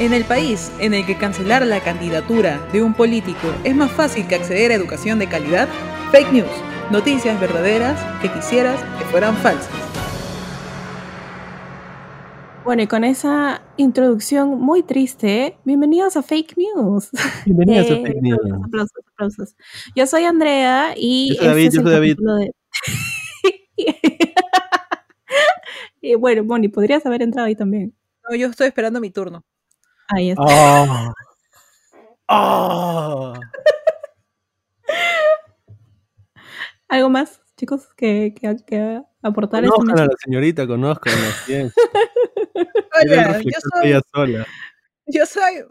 En 0.00 0.12
el 0.12 0.24
país 0.24 0.72
en 0.80 0.92
el 0.92 1.06
que 1.06 1.16
cancelar 1.16 1.64
la 1.64 1.80
candidatura 1.80 2.58
de 2.72 2.82
un 2.82 2.94
político 2.94 3.52
es 3.62 3.76
más 3.76 3.92
fácil 3.92 4.26
que 4.26 4.34
acceder 4.34 4.72
a 4.72 4.74
educación 4.74 5.18
de 5.18 5.28
calidad, 5.28 5.68
fake 6.10 6.32
news, 6.32 6.50
noticias 6.90 7.40
verdaderas 7.40 8.00
que 8.20 8.28
quisieras 8.32 8.82
que 8.98 9.04
fueran 9.06 9.36
falsas. 9.36 9.70
Bueno, 12.64 12.82
y 12.82 12.86
con 12.86 13.04
esa 13.04 13.62
introducción 13.76 14.58
muy 14.60 14.82
triste, 14.82 15.58
bienvenidos 15.64 16.16
a 16.16 16.22
Fake 16.22 16.54
News. 16.56 17.10
Bienvenidos 17.44 17.90
a 17.90 17.94
Eh, 17.94 18.02
Fake 18.02 18.22
News. 18.22 18.40
Aplausos, 18.64 19.02
aplausos. 19.12 19.56
Yo 19.94 20.06
soy 20.06 20.24
Andrea 20.24 20.94
y 20.96 21.28
Yo 21.34 21.34
soy 21.36 21.46
David, 21.46 21.64
este 21.66 21.76
yo 21.76 21.82
soy 21.82 21.92
David. 21.92 22.16
de- 22.16 22.52
y 26.00 26.14
bueno, 26.14 26.42
Moni, 26.42 26.68
podrías 26.68 27.04
haber 27.06 27.20
entrado 27.22 27.46
ahí 27.46 27.54
también. 27.54 27.94
No, 28.28 28.34
yo 28.34 28.48
estoy 28.48 28.66
esperando 28.68 28.98
mi 28.98 29.10
turno. 29.10 29.44
Ahí 30.08 30.30
está. 30.30 30.44
¡Ah! 30.46 31.12
¡Ah! 32.28 33.40
¿Algo 36.88 37.10
más, 37.10 37.40
chicos, 37.56 37.88
que, 37.96 38.34
que, 38.38 38.56
que 38.66 39.00
aportar 39.22 39.66
Conozcan 39.66 39.98
a 39.98 40.06
la 40.06 40.16
señorita, 40.22 40.66
conozcan 40.66 41.14
bien. 41.46 41.72
Hola, 42.54 43.40
yo 43.44 43.58
soy, 43.72 43.88
ella 43.88 44.00
sola. 44.12 44.46
yo 45.06 45.26
soy 45.26 45.64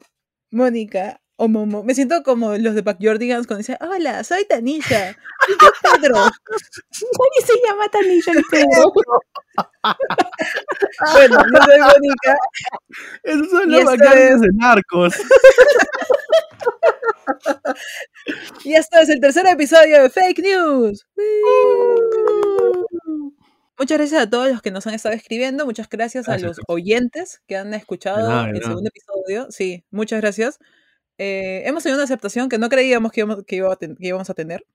Mónica 0.52 1.22
o 1.36 1.48
Momo. 1.48 1.84
Me 1.84 1.94
siento 1.96 2.24
como 2.24 2.58
los 2.58 2.76
de 2.76 2.82
Backyardigans 2.82 3.48
cuando 3.48 3.60
dicen, 3.60 3.78
hola, 3.82 4.24
soy 4.24 4.46
Tanisha. 4.46 5.12
Y 5.12 5.52
yo 5.52 5.72
Pedro. 5.82 6.16
Moni 7.18 7.42
se 7.46 7.54
llama 7.66 7.88
Tanisha 7.90 8.32
el 8.32 8.44
Pedro. 8.52 8.92
Bueno, 11.14 11.38
yo 11.54 11.62
soy 11.66 11.80
Mónica. 11.80 12.36
Esos 13.24 13.50
son 13.50 13.72
los 13.72 13.84
bacanes 13.86 14.32
es- 14.32 14.42
de 14.42 14.48
narcos. 14.54 15.14
Y 18.64 18.74
esto 18.74 18.98
es 19.00 19.10
el 19.10 19.20
tercer 19.20 19.46
episodio 19.48 20.02
de 20.04 20.10
Fake 20.10 20.40
News. 20.40 21.06
Muchas 23.78 23.98
gracias 23.98 24.22
a 24.24 24.30
todos 24.30 24.50
los 24.50 24.62
que 24.62 24.72
nos 24.72 24.86
han 24.88 24.94
estado 24.94 25.16
escribiendo. 25.16 25.66
Muchas 25.66 25.90
gracias, 25.90 26.26
Gracias, 26.26 26.44
a 26.46 26.48
los 26.48 26.58
oyentes 26.68 27.42
que 27.48 27.58
han 27.58 27.74
escuchado 27.74 28.30
nada, 28.30 28.44
de 28.46 28.50
el 28.52 28.56
nada. 28.60 28.68
segundo 28.70 28.90
episodio. 28.90 29.48
Sí, 29.52 29.84
muchas 29.92 30.22
gracias. 30.22 30.60
Eh, 31.18 31.64
hemos 31.66 31.84
tenido 31.84 31.98
una 31.98 32.06
aceptación 32.06 32.50
que 32.50 32.58
no 32.58 32.70
creíamos 32.70 33.12
que 33.12 33.22
íbamos, 33.22 33.44
que 33.46 33.56
iba 33.58 33.72
a 33.74 33.76
ten- 33.76 33.96
que 33.96 34.08
íbamos 34.08 34.30
a 34.30 34.34
tener. 34.34 34.66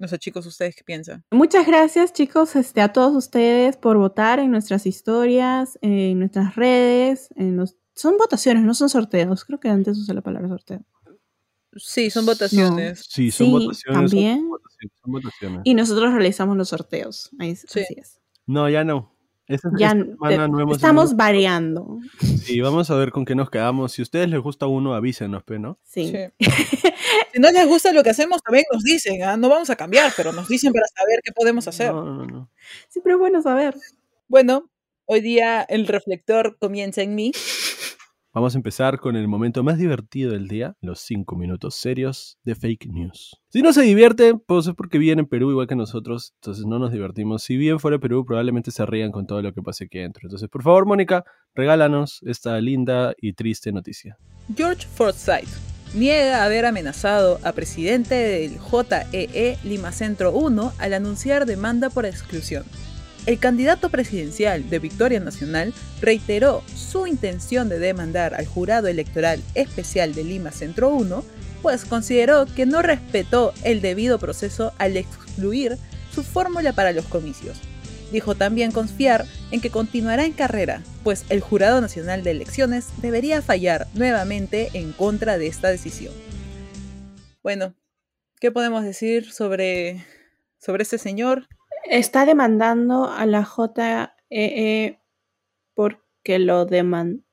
No 0.00 0.08
sé, 0.08 0.18
chicos, 0.18 0.46
¿ustedes 0.46 0.74
qué 0.74 0.82
piensan? 0.82 1.24
Muchas 1.30 1.66
gracias, 1.66 2.14
chicos, 2.14 2.56
este, 2.56 2.80
a 2.80 2.90
todos 2.92 3.14
ustedes 3.14 3.76
por 3.76 3.98
votar 3.98 4.38
en 4.38 4.50
nuestras 4.50 4.86
historias, 4.86 5.78
en 5.82 6.18
nuestras 6.18 6.56
redes. 6.56 7.28
En 7.36 7.56
los... 7.58 7.76
Son 7.94 8.16
votaciones, 8.16 8.64
no 8.64 8.72
son 8.72 8.88
sorteos. 8.88 9.44
Creo 9.44 9.60
que 9.60 9.68
antes 9.68 9.98
usé 9.98 10.14
la 10.14 10.22
palabra 10.22 10.48
sorteo. 10.48 10.80
Sí, 11.76 12.08
son 12.08 12.24
votaciones. 12.24 13.04
Sí, 13.08 13.30
son 13.30 13.46
Sí, 13.46 13.52
votaciones. 13.52 13.82
son 13.84 13.94
también. 13.94 14.48
votaciones, 14.48 14.92
son 15.02 15.12
votaciones. 15.12 15.60
Y 15.64 15.74
nosotros 15.74 16.12
realizamos 16.14 16.56
los 16.56 16.70
sorteos. 16.70 17.30
Ahí, 17.38 17.54
Sí. 17.54 17.80
Así 17.80 17.94
es. 17.98 18.18
No, 18.46 18.70
ya 18.70 18.84
no. 18.84 19.14
Esta, 19.50 19.68
Ya 19.76 19.88
esta 19.88 20.04
semana 20.04 20.46
no 20.46 20.60
hemos 20.60 20.76
estamos 20.76 21.16
variando. 21.16 21.98
Sí, 22.44 22.60
vamos 22.60 22.88
a 22.88 22.94
ver 22.94 23.10
con 23.10 23.24
qué 23.24 23.34
nos 23.34 23.50
quedamos. 23.50 23.90
Si 23.90 24.00
a 24.00 24.04
ustedes 24.04 24.30
les 24.30 24.38
gusta 24.40 24.66
uno, 24.66 24.94
avísenos, 24.94 25.42
pe, 25.42 25.58
¿no? 25.58 25.76
Sí. 25.82 26.12
Sí. 26.12 26.46
si 27.32 27.40
no 27.40 27.50
les 27.50 27.66
gusta 27.66 27.92
lo 27.92 28.04
que 28.04 28.10
hacemos, 28.10 28.40
también 28.44 28.64
nos 28.72 28.84
dicen. 28.84 29.20
¿ah? 29.24 29.36
No 29.36 29.48
vamos 29.48 29.68
a 29.68 29.74
cambiar, 29.74 30.12
pero 30.16 30.32
nos 30.32 30.46
dicen 30.46 30.72
para 30.72 30.86
saber 30.86 31.20
qué 31.24 31.32
podemos 31.32 31.66
hacer. 31.66 31.92
No, 31.92 32.04
no, 32.04 32.26
no. 32.26 32.50
Pero 33.02 33.16
es 33.16 33.18
bueno 33.18 33.42
saber. 33.42 33.74
Bueno, 34.28 34.70
hoy 35.04 35.20
día 35.20 35.62
el 35.62 35.88
reflector 35.88 36.56
comienza 36.60 37.02
en 37.02 37.16
mí. 37.16 37.32
Vamos 38.32 38.54
a 38.54 38.58
empezar 38.58 39.00
con 39.00 39.16
el 39.16 39.26
momento 39.26 39.64
más 39.64 39.76
divertido 39.76 40.30
del 40.30 40.46
día, 40.46 40.76
los 40.80 41.00
cinco 41.00 41.34
minutos 41.34 41.74
serios 41.74 42.38
de 42.44 42.54
fake 42.54 42.86
news. 42.86 43.36
Si 43.48 43.60
no 43.60 43.72
se 43.72 43.82
divierten, 43.82 44.38
pues 44.38 44.68
es 44.68 44.74
porque 44.74 44.98
viven 44.98 45.18
en 45.18 45.26
Perú 45.26 45.50
igual 45.50 45.66
que 45.66 45.74
nosotros, 45.74 46.32
entonces 46.36 46.64
no 46.64 46.78
nos 46.78 46.92
divertimos. 46.92 47.42
Si 47.42 47.56
bien 47.56 47.80
fuera 47.80 47.98
Perú, 47.98 48.24
probablemente 48.24 48.70
se 48.70 48.86
rían 48.86 49.10
con 49.10 49.26
todo 49.26 49.42
lo 49.42 49.52
que 49.52 49.62
pase 49.62 49.86
aquí 49.86 49.98
adentro. 49.98 50.28
Entonces, 50.28 50.48
por 50.48 50.62
favor, 50.62 50.86
Mónica, 50.86 51.24
regálanos 51.56 52.20
esta 52.22 52.60
linda 52.60 53.14
y 53.20 53.32
triste 53.32 53.72
noticia. 53.72 54.16
George 54.56 54.86
Forsyth 54.86 55.48
niega 55.96 56.44
haber 56.44 56.66
amenazado 56.66 57.40
a 57.42 57.50
presidente 57.50 58.14
del 58.14 58.60
JEE 58.60 59.58
Lima 59.64 59.90
Centro 59.90 60.30
1 60.30 60.72
al 60.78 60.94
anunciar 60.94 61.46
demanda 61.46 61.90
por 61.90 62.06
exclusión. 62.06 62.62
El 63.26 63.38
candidato 63.38 63.90
presidencial 63.90 64.70
de 64.70 64.78
Victoria 64.78 65.20
Nacional 65.20 65.74
reiteró 66.00 66.62
su 66.74 67.06
intención 67.06 67.68
de 67.68 67.78
demandar 67.78 68.34
al 68.34 68.46
jurado 68.46 68.88
electoral 68.88 69.42
especial 69.54 70.14
de 70.14 70.24
Lima 70.24 70.52
Centro 70.52 70.88
1, 70.90 71.22
pues 71.60 71.84
consideró 71.84 72.46
que 72.46 72.64
no 72.64 72.80
respetó 72.80 73.52
el 73.62 73.82
debido 73.82 74.18
proceso 74.18 74.72
al 74.78 74.96
excluir 74.96 75.76
su 76.14 76.22
fórmula 76.22 76.72
para 76.72 76.92
los 76.92 77.04
comicios. 77.04 77.58
Dijo 78.10 78.34
también 78.34 78.72
confiar 78.72 79.26
en 79.50 79.60
que 79.60 79.70
continuará 79.70 80.24
en 80.24 80.32
carrera, 80.32 80.82
pues 81.04 81.24
el 81.28 81.40
Jurado 81.40 81.80
Nacional 81.80 82.24
de 82.24 82.32
Elecciones 82.32 82.88
debería 83.02 83.42
fallar 83.42 83.86
nuevamente 83.94 84.70
en 84.72 84.92
contra 84.92 85.38
de 85.38 85.46
esta 85.46 85.68
decisión. 85.68 86.12
Bueno, 87.42 87.74
¿qué 88.40 88.50
podemos 88.50 88.82
decir 88.82 89.30
sobre, 89.30 90.04
sobre 90.58 90.82
este 90.82 90.98
señor? 90.98 91.46
Está 91.84 92.24
demandando 92.26 93.10
a 93.10 93.26
la 93.26 93.44
JEE 93.44 94.98
porque 95.74 96.38
lo 96.38 96.66
demandaron. 96.66 97.24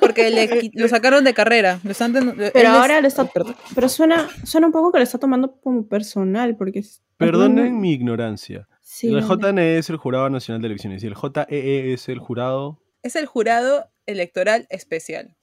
Porque 0.00 0.30
le 0.30 0.70
lo 0.74 0.88
sacaron 0.88 1.24
de 1.24 1.34
carrera. 1.34 1.80
Lo 1.84 1.90
están 1.90 2.12
Pero 2.12 2.50
es- 2.54 2.64
ahora 2.66 3.00
lo 3.00 3.08
está. 3.08 3.28
Pero 3.74 3.88
suena, 3.88 4.28
suena 4.44 4.66
un 4.66 4.72
poco 4.72 4.92
que 4.92 4.98
lo 4.98 5.04
está 5.04 5.18
tomando 5.18 5.52
como 5.60 5.86
personal, 5.86 6.56
porque. 6.56 6.80
es- 6.80 7.02
Perdonen 7.16 7.80
mi 7.80 7.92
ignorancia. 7.92 8.68
Sí, 8.80 9.08
el. 9.12 9.22
JNE 9.22 9.78
es 9.78 9.90
el 9.90 9.96
Jurado 9.96 10.30
Nacional 10.30 10.62
de 10.62 10.68
Elecciones 10.68 11.02
y 11.02 11.06
el 11.08 11.14
JEE 11.16 11.92
es 11.92 12.08
el 12.08 12.20
jurado... 12.20 12.80
Es 13.02 13.16
el 13.16 13.26
Jurado 13.26 13.90
Electoral 14.06 14.66
Especial. 14.70 15.36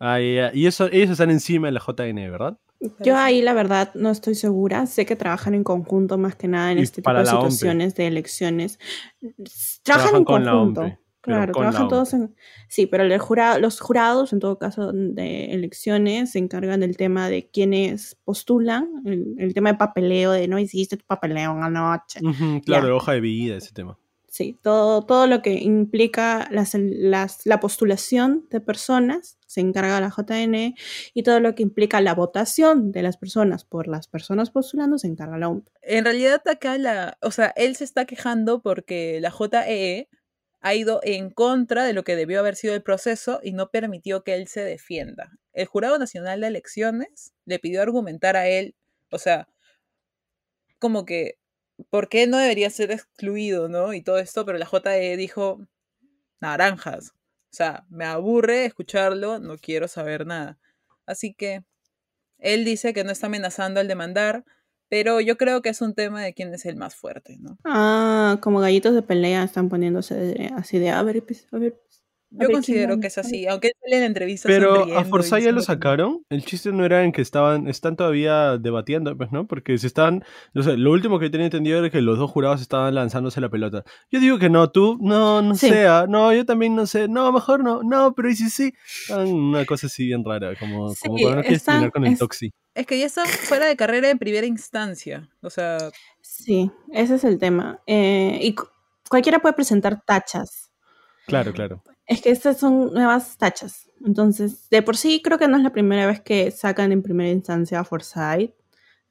Ah, 0.00 0.18
ya, 0.18 0.50
ya. 0.50 0.50
Y 0.54 0.66
eso, 0.66 0.88
ellos 0.90 1.10
están 1.10 1.30
encima 1.30 1.68
de 1.68 1.72
la 1.72 1.80
JNE, 1.80 2.28
¿verdad? 2.30 2.58
Yo 3.00 3.16
ahí 3.16 3.42
la 3.42 3.52
verdad 3.52 3.92
no 3.94 4.10
estoy 4.10 4.34
segura. 4.34 4.86
Sé 4.86 5.06
que 5.06 5.16
trabajan 5.16 5.54
en 5.54 5.64
conjunto 5.64 6.18
más 6.18 6.34
que 6.34 6.48
nada 6.48 6.72
en 6.72 6.78
Y 6.78 6.82
este 6.82 7.02
tipo 7.02 7.10
de 7.10 7.24
la 7.24 7.30
situaciones 7.30 7.94
de 7.94 8.06
elecciones. 8.06 8.78
Trabajan, 9.20 9.42
Trabajan 9.82 10.16
en 10.16 10.24
con 10.24 10.44
la 10.44 10.52
conjunto. 10.52 10.98
Claro, 11.22 11.46
la 11.46 11.52
trabajan 11.52 11.88
todos 11.88 12.14
en... 12.14 12.34
Sí, 12.68 12.86
pero 12.86 13.04
el 13.04 13.16
jurado, 13.18 13.60
los 13.60 13.78
jurados, 13.78 14.32
en 14.32 14.40
todo 14.40 14.58
caso, 14.58 14.90
de 14.92 15.52
elecciones, 15.52 16.32
se 16.32 16.40
encargan 16.40 16.80
del 16.80 16.96
tema 16.96 17.28
de 17.28 17.48
quienes 17.48 18.16
postulan, 18.24 18.88
el, 19.04 19.36
el 19.38 19.54
tema 19.54 19.70
de 19.70 19.78
papeleo, 19.78 20.32
de 20.32 20.48
no 20.48 20.58
hiciste 20.58 20.96
tu 20.96 21.06
papeleo 21.06 21.52
anoche. 21.52 22.18
Ujú, 22.24 22.60
claro, 22.62 22.82
Ya. 22.82 22.86
de 22.86 22.90
hoja 22.90 23.12
de 23.12 23.20
vida, 23.20 23.56
ese 23.56 23.72
tema. 23.72 23.96
Sí, 24.34 24.58
todo, 24.62 25.04
todo 25.04 25.26
lo 25.26 25.42
que 25.42 25.52
implica 25.52 26.48
las, 26.50 26.72
las- 26.74 27.44
la 27.44 27.60
postulación 27.60 28.46
de 28.48 28.62
personas 28.62 29.36
se 29.46 29.60
encarga 29.60 30.00
la 30.00 30.08
JN 30.08 30.74
y 31.12 31.22
todo 31.22 31.38
lo 31.38 31.54
que 31.54 31.62
implica 31.62 32.00
la 32.00 32.14
votación 32.14 32.92
de 32.92 33.02
las 33.02 33.18
personas 33.18 33.64
por 33.66 33.88
las 33.88 34.08
personas 34.08 34.48
postulando 34.50 34.96
se 34.96 35.08
encarga 35.08 35.36
la 35.36 35.50
OMP. 35.50 35.70
En 35.82 36.06
realidad 36.06 36.40
acá 36.48 36.78
la, 36.78 37.18
o 37.20 37.30
sea, 37.30 37.52
él 37.56 37.76
se 37.76 37.84
está 37.84 38.06
quejando 38.06 38.62
porque 38.62 39.18
la 39.20 39.30
JEE 39.30 40.08
ha 40.62 40.74
ido 40.74 41.00
en 41.02 41.28
contra 41.28 41.84
de 41.84 41.92
lo 41.92 42.02
que 42.02 42.16
debió 42.16 42.40
haber 42.40 42.56
sido 42.56 42.74
el 42.74 42.82
proceso 42.82 43.38
y 43.42 43.52
no 43.52 43.68
permitió 43.70 44.24
que 44.24 44.32
él 44.34 44.48
se 44.48 44.64
defienda. 44.64 45.30
El 45.52 45.66
Jurado 45.66 45.98
Nacional 45.98 46.40
de 46.40 46.46
Elecciones 46.46 47.34
le 47.44 47.58
pidió 47.58 47.82
argumentar 47.82 48.36
a 48.36 48.48
él, 48.48 48.76
o 49.10 49.18
sea, 49.18 49.46
como 50.78 51.04
que, 51.04 51.38
¿por 51.90 52.08
qué 52.08 52.26
no 52.26 52.38
debería 52.38 52.70
ser 52.70 52.90
excluido, 52.90 53.68
no? 53.68 53.92
Y 53.92 54.02
todo 54.02 54.18
esto, 54.18 54.44
pero 54.44 54.58
la 54.58 54.66
JEE 54.66 55.16
dijo, 55.16 55.60
naranjas. 56.40 57.10
O 57.10 57.54
sea, 57.54 57.84
me 57.90 58.04
aburre 58.04 58.64
escucharlo, 58.64 59.38
no 59.38 59.58
quiero 59.58 59.88
saber 59.88 60.26
nada. 60.26 60.58
Así 61.06 61.34
que 61.34 61.64
él 62.38 62.64
dice 62.64 62.92
que 62.92 63.04
no 63.04 63.10
está 63.10 63.26
amenazando 63.26 63.80
al 63.80 63.88
demandar, 63.88 64.44
pero 64.88 65.20
yo 65.20 65.36
creo 65.38 65.62
que 65.62 65.70
es 65.70 65.80
un 65.80 65.94
tema 65.94 66.22
de 66.22 66.34
quién 66.34 66.52
es 66.52 66.66
el 66.66 66.76
más 66.76 66.94
fuerte, 66.94 67.38
¿no? 67.38 67.56
Ah, 67.64 68.38
como 68.42 68.60
gallitos 68.60 68.94
de 68.94 69.02
pelea 69.02 69.44
están 69.44 69.68
poniéndose 69.68 70.50
así 70.56 70.78
de, 70.78 70.90
a 70.90 71.02
ver, 71.02 71.24
pues, 71.24 71.46
a 71.52 71.58
ver. 71.58 71.80
Yo 72.40 72.50
considero 72.50 72.98
que 72.98 73.08
es 73.08 73.18
a 73.18 73.20
ver". 73.22 73.26
así, 73.26 73.46
aunque 73.46 73.72
sale 73.80 73.94
en 73.96 74.00
la 74.00 74.06
entrevista 74.06 74.48
Pero 74.48 74.96
a 74.98 75.04
Forsyth 75.04 75.42
ya 75.44 75.52
lo 75.52 75.60
sacaron. 75.60 76.24
El 76.30 76.44
chiste 76.44 76.72
no 76.72 76.84
era 76.84 77.04
en 77.04 77.12
que 77.12 77.20
estaban, 77.20 77.68
están 77.68 77.94
todavía 77.96 78.56
debatiendo, 78.58 79.16
pues, 79.16 79.30
¿no? 79.32 79.46
Porque 79.46 79.76
si 79.78 79.86
están, 79.86 80.24
o 80.54 80.62
sea, 80.62 80.74
lo 80.76 80.90
último 80.92 81.18
que 81.18 81.28
tenía 81.30 81.46
entendido 81.46 81.78
era 81.78 81.90
que 81.90 82.00
los 82.00 82.18
dos 82.18 82.30
jurados 82.30 82.60
estaban 82.62 82.94
lanzándose 82.94 83.40
la 83.40 83.48
pelota. 83.50 83.84
Yo 84.10 84.18
digo 84.20 84.38
que 84.38 84.48
no, 84.50 84.70
tú, 84.70 84.98
no, 85.00 85.42
no 85.42 85.54
Sí. 85.54 85.68
sea, 85.68 86.06
no, 86.08 86.32
yo 86.32 86.46
también 86.46 86.74
no 86.74 86.86
sé, 86.86 87.06
no, 87.08 87.30
mejor 87.32 87.62
no, 87.62 87.82
no, 87.82 88.14
pero 88.14 88.30
y 88.30 88.34
si 88.36 88.48
sí, 88.50 88.72
una 89.10 89.64
cosa 89.66 89.86
así 89.88 90.06
bien 90.06 90.24
rara, 90.24 90.54
como, 90.56 90.90
Sí, 90.94 91.00
como 91.06 91.18
cuando 91.18 91.36
no 91.36 91.42
quieres 91.42 91.64
terminar 91.64 91.92
con 91.92 92.06
el 92.06 92.12
es- 92.14 92.18
toxi. 92.18 92.52
Es 92.74 92.86
que 92.86 92.98
ya 92.98 93.04
están 93.04 93.26
fuera 93.26 93.66
de 93.66 93.76
carrera 93.76 94.08
en 94.08 94.18
primera 94.18 94.46
instancia. 94.46 95.28
O 95.42 95.50
sea, 95.50 95.76
Sí, 96.22 96.70
ese 96.92 97.16
es 97.16 97.24
el 97.24 97.38
tema. 97.38 97.80
Eh, 97.86 98.38
y 98.40 98.54
cu- 98.54 98.68
cualquiera 99.10 99.38
puede 99.40 99.52
presentar 99.54 100.02
tachas. 100.06 100.70
Claro, 101.26 101.52
claro. 101.52 101.82
Es 102.06 102.20
que 102.20 102.30
estas 102.30 102.58
son 102.58 102.92
nuevas 102.92 103.36
tachas. 103.36 103.88
Entonces, 104.04 104.68
de 104.70 104.82
por 104.82 104.96
sí 104.96 105.20
creo 105.22 105.38
que 105.38 105.48
no 105.48 105.56
es 105.56 105.62
la 105.62 105.72
primera 105.72 106.06
vez 106.06 106.20
que 106.20 106.50
sacan 106.50 106.92
en 106.92 107.02
primera 107.02 107.30
instancia 107.30 107.80
a 107.80 107.84
Forsyth. 107.84 108.54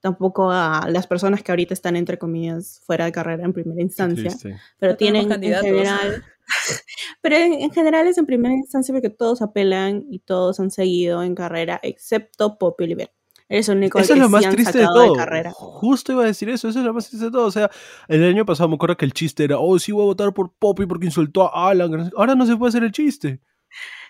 Tampoco 0.02 0.50
a 0.50 0.88
las 0.90 1.06
personas 1.06 1.44
que 1.44 1.52
ahorita 1.52 1.76
están, 1.76 1.96
entre 1.96 2.18
comillas, 2.18 2.82
fuera 2.86 3.06
de 3.06 3.12
carrera 3.12 3.46
en 3.46 3.54
primera 3.54 3.82
instancia. 3.82 4.32
Pero 4.80 4.94
No 4.94 4.98
tienen 4.98 5.32
en 5.32 5.42
general. 5.42 6.24
pero 7.22 7.36
en, 7.36 7.54
en 7.54 7.72
general 7.72 8.08
es 8.08 8.18
en 8.18 8.26
primera 8.26 8.54
instancia 8.54 8.94
porque 8.94 9.12
todos 9.12 9.44
apelan 9.44 10.06
y 10.10 10.20
todos 10.20 10.60
han 10.60 10.72
seguido 10.72 11.22
en 11.22 11.36
carrera, 11.36 11.80
excepto 11.84 12.58
Poppy 12.58 12.86
Oliver. 12.86 13.12
Eres 13.52 13.68
el 13.68 13.78
único 13.80 14.00
Eso 14.00 14.14
es 14.14 14.20
lo 14.20 14.30
más 14.30 14.50
triste 14.50 14.78
de 14.78 14.86
todo. 14.86 15.14
Justo 15.54 16.14
iba 16.14 16.24
a 16.24 16.28
decir 16.28 16.48
eso, 16.50 16.70
eso 16.70 16.80
es 16.80 16.86
lo 16.86 16.94
más 16.94 17.10
triste 17.10 17.26
de 17.26 17.32
todo. 17.32 17.46
O 17.48 17.52
sea, 17.52 17.70
el 18.08 18.24
año 18.24 18.46
pasado 18.46 18.70
me 18.70 18.76
acuerdo 18.76 18.96
que 18.96 19.04
el 19.04 19.12
chiste 19.12 19.44
era, 19.44 19.60
oh, 19.60 19.78
sí 19.78 19.92
voy 19.92 20.04
a 20.04 20.06
votar 20.06 20.34
por 20.34 20.54
Poppy 20.58 20.86
porque 20.86 21.08
insultó 21.08 21.54
a 21.54 21.70
Alan. 21.70 21.92
no 21.92 22.10
Ahora 22.16 22.34
no 22.34 22.46
se 22.46 22.56
puede 22.56 22.70
hacer 22.70 22.84
el 22.86 22.94
chiste. 22.94 23.42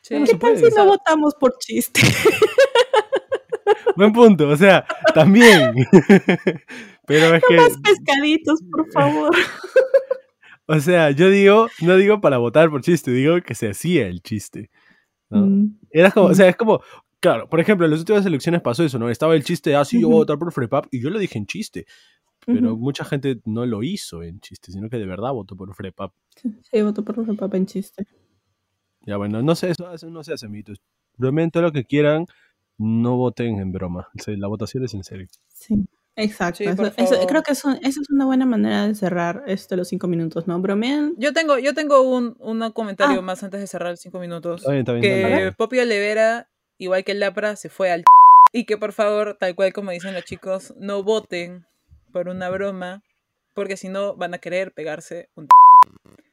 Sí. 0.04 0.14
No 0.20 0.26
¿Qué 0.26 0.36
tal 0.36 0.58
si 0.58 0.66
no 0.76 0.86
votamos 0.86 1.34
por 1.40 1.58
chiste? 1.58 2.02
Buen 3.96 4.14
punto, 4.14 4.48
o 4.50 4.56
sea, 4.58 4.86
también. 5.14 5.74
Pero 7.08 7.36
es 7.36 7.44
que, 7.48 7.56
Más 7.58 7.78
pescaditos, 7.84 8.60
por 8.72 8.90
favor. 8.94 9.36
o 10.68 10.80
sea, 10.80 11.12
yo 11.12 11.30
digo, 11.30 11.68
no 11.82 11.98
digo 11.98 12.22
para 12.22 12.38
votar 12.38 12.70
por 12.70 12.82
chiste, 12.82 13.12
digo 13.12 13.42
que 13.42 13.56
se 13.56 13.70
hacía 13.70 14.08
el 14.08 14.22
chiste. 14.22 14.70
¿no? 15.30 15.46
Mm. 15.48 15.80
Era 15.92 16.12
como, 16.12 16.28
o 16.28 16.30
Mm. 16.32 16.36
sea, 16.36 16.48
es 16.48 16.56
como, 16.56 16.82
claro, 17.22 17.48
por 17.50 17.60
ejemplo, 17.62 17.86
en 17.86 17.92
las 17.92 18.02
últimas 18.02 18.26
elecciones 18.26 18.62
pasó 18.62 18.84
eso, 18.84 19.00
¿no? 19.00 19.10
Estaba 19.10 19.36
el 19.36 19.44
chiste, 19.46 19.76
ah, 19.76 19.86
sí, 19.86 20.02
yo 20.02 20.08
voy 20.08 20.16
a 20.18 20.20
votar 20.20 20.38
por 20.38 20.52
Frepap, 20.52 20.88
y 20.92 21.02
yo 21.02 21.10
lo 21.10 21.20
dije 21.20 21.38
en 21.38 21.46
chiste, 21.46 21.86
pero 22.46 22.76
mucha 22.76 23.06
gente 23.06 23.40
no 23.46 23.66
lo 23.66 23.84
hizo 23.84 24.24
en 24.24 24.40
chiste, 24.42 24.72
sino 24.74 24.90
que 24.90 24.98
de 24.98 25.06
verdad 25.06 25.32
votó 25.32 25.56
por 25.56 25.74
Frepap. 25.74 26.12
Sí, 26.36 26.82
voto 26.82 27.04
por 27.06 27.18
el 27.20 27.38
papá 27.38 27.56
en 27.58 27.66
chiste. 27.68 28.06
Ya 29.06 29.18
bueno, 29.18 29.42
no 29.42 29.56
sé, 29.56 29.70
eso, 29.70 29.92
eso 29.94 30.10
no 30.10 30.24
se 30.24 30.34
hace 30.34 30.48
mitos. 30.50 30.80
Bromen 31.18 31.50
todo 31.52 31.64
lo 31.64 31.72
que 31.72 31.86
quieran, 31.86 32.26
no 32.78 33.16
voten 33.18 33.60
en 33.60 33.72
broma. 33.72 34.10
O 34.20 34.22
sea, 34.24 34.36
la 34.38 34.48
votación 34.48 34.84
es 34.84 34.94
en 34.94 35.04
serio. 35.04 35.28
Sí, 35.54 35.86
exacto. 36.16 36.58
Sí, 36.60 36.64
Eso- 36.66 36.76
por 36.78 36.86
eso- 36.98 37.14
favor. 37.16 37.28
creo 37.28 37.44
que 37.44 37.52
eso, 37.54 37.72
esa 37.82 38.02
es 38.02 38.10
una 38.10 38.26
buena 38.26 38.46
manera 38.46 38.88
de 38.88 38.96
cerrar 38.96 39.44
esto 39.48 39.76
los 39.76 39.88
cinco 39.88 40.08
minutos, 40.08 40.48
¿no? 40.48 40.60
Bromean. 40.60 41.14
Yo 41.18 41.34
tengo, 41.34 41.58
yo 41.60 41.74
tengo 41.74 42.02
un, 42.02 42.36
un 42.40 42.72
comentario 42.72 43.20
Ah. 43.20 43.24
más 43.24 43.44
antes 43.44 43.60
de 43.60 43.68
cerrar 43.68 43.98
cinco 43.98 44.20
minutos. 44.20 44.62
Está 44.62 44.72
bien, 44.72 44.80
está 44.82 44.94
bien, 44.94 45.04
que. 45.04 45.52
Poppy 45.58 45.80
Olivera, 45.80 46.48
igual 46.82 47.04
que 47.04 47.12
el 47.12 47.20
Lapra, 47.20 47.56
se 47.56 47.70
fue 47.70 47.92
al 47.92 48.04
y 48.54 48.66
que 48.66 48.78
por 48.78 48.92
favor, 48.92 49.38
tal 49.40 49.56
cual 49.56 49.72
como 49.72 49.92
dicen 49.92 50.16
los 50.16 50.26
chicos, 50.26 50.74
no 50.78 51.04
voten 51.04 51.68
por 52.12 52.28
una 52.28 52.50
broma, 52.50 53.04
porque 53.54 53.78
si 53.78 53.88
no 53.88 54.16
van 54.16 54.34
a 54.34 54.40
querer 54.40 54.74
pegarse 54.74 55.30
un 55.36 55.48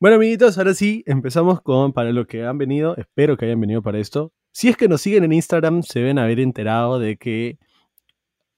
Bueno, 0.00 0.16
amiguitos, 0.16 0.56
ahora 0.56 0.72
sí, 0.72 1.04
empezamos 1.06 1.60
con 1.60 1.92
para 1.92 2.12
lo 2.12 2.26
que 2.26 2.46
han 2.46 2.56
venido. 2.56 2.96
Espero 2.96 3.36
que 3.36 3.44
hayan 3.44 3.60
venido 3.60 3.82
para 3.82 3.98
esto. 3.98 4.32
Si 4.52 4.68
es 4.68 4.76
que 4.78 4.88
nos 4.88 5.02
siguen 5.02 5.24
en 5.24 5.34
Instagram, 5.34 5.82
se 5.82 5.98
deben 5.98 6.18
haber 6.18 6.40
enterado 6.40 6.98
de 6.98 7.18
que 7.18 7.58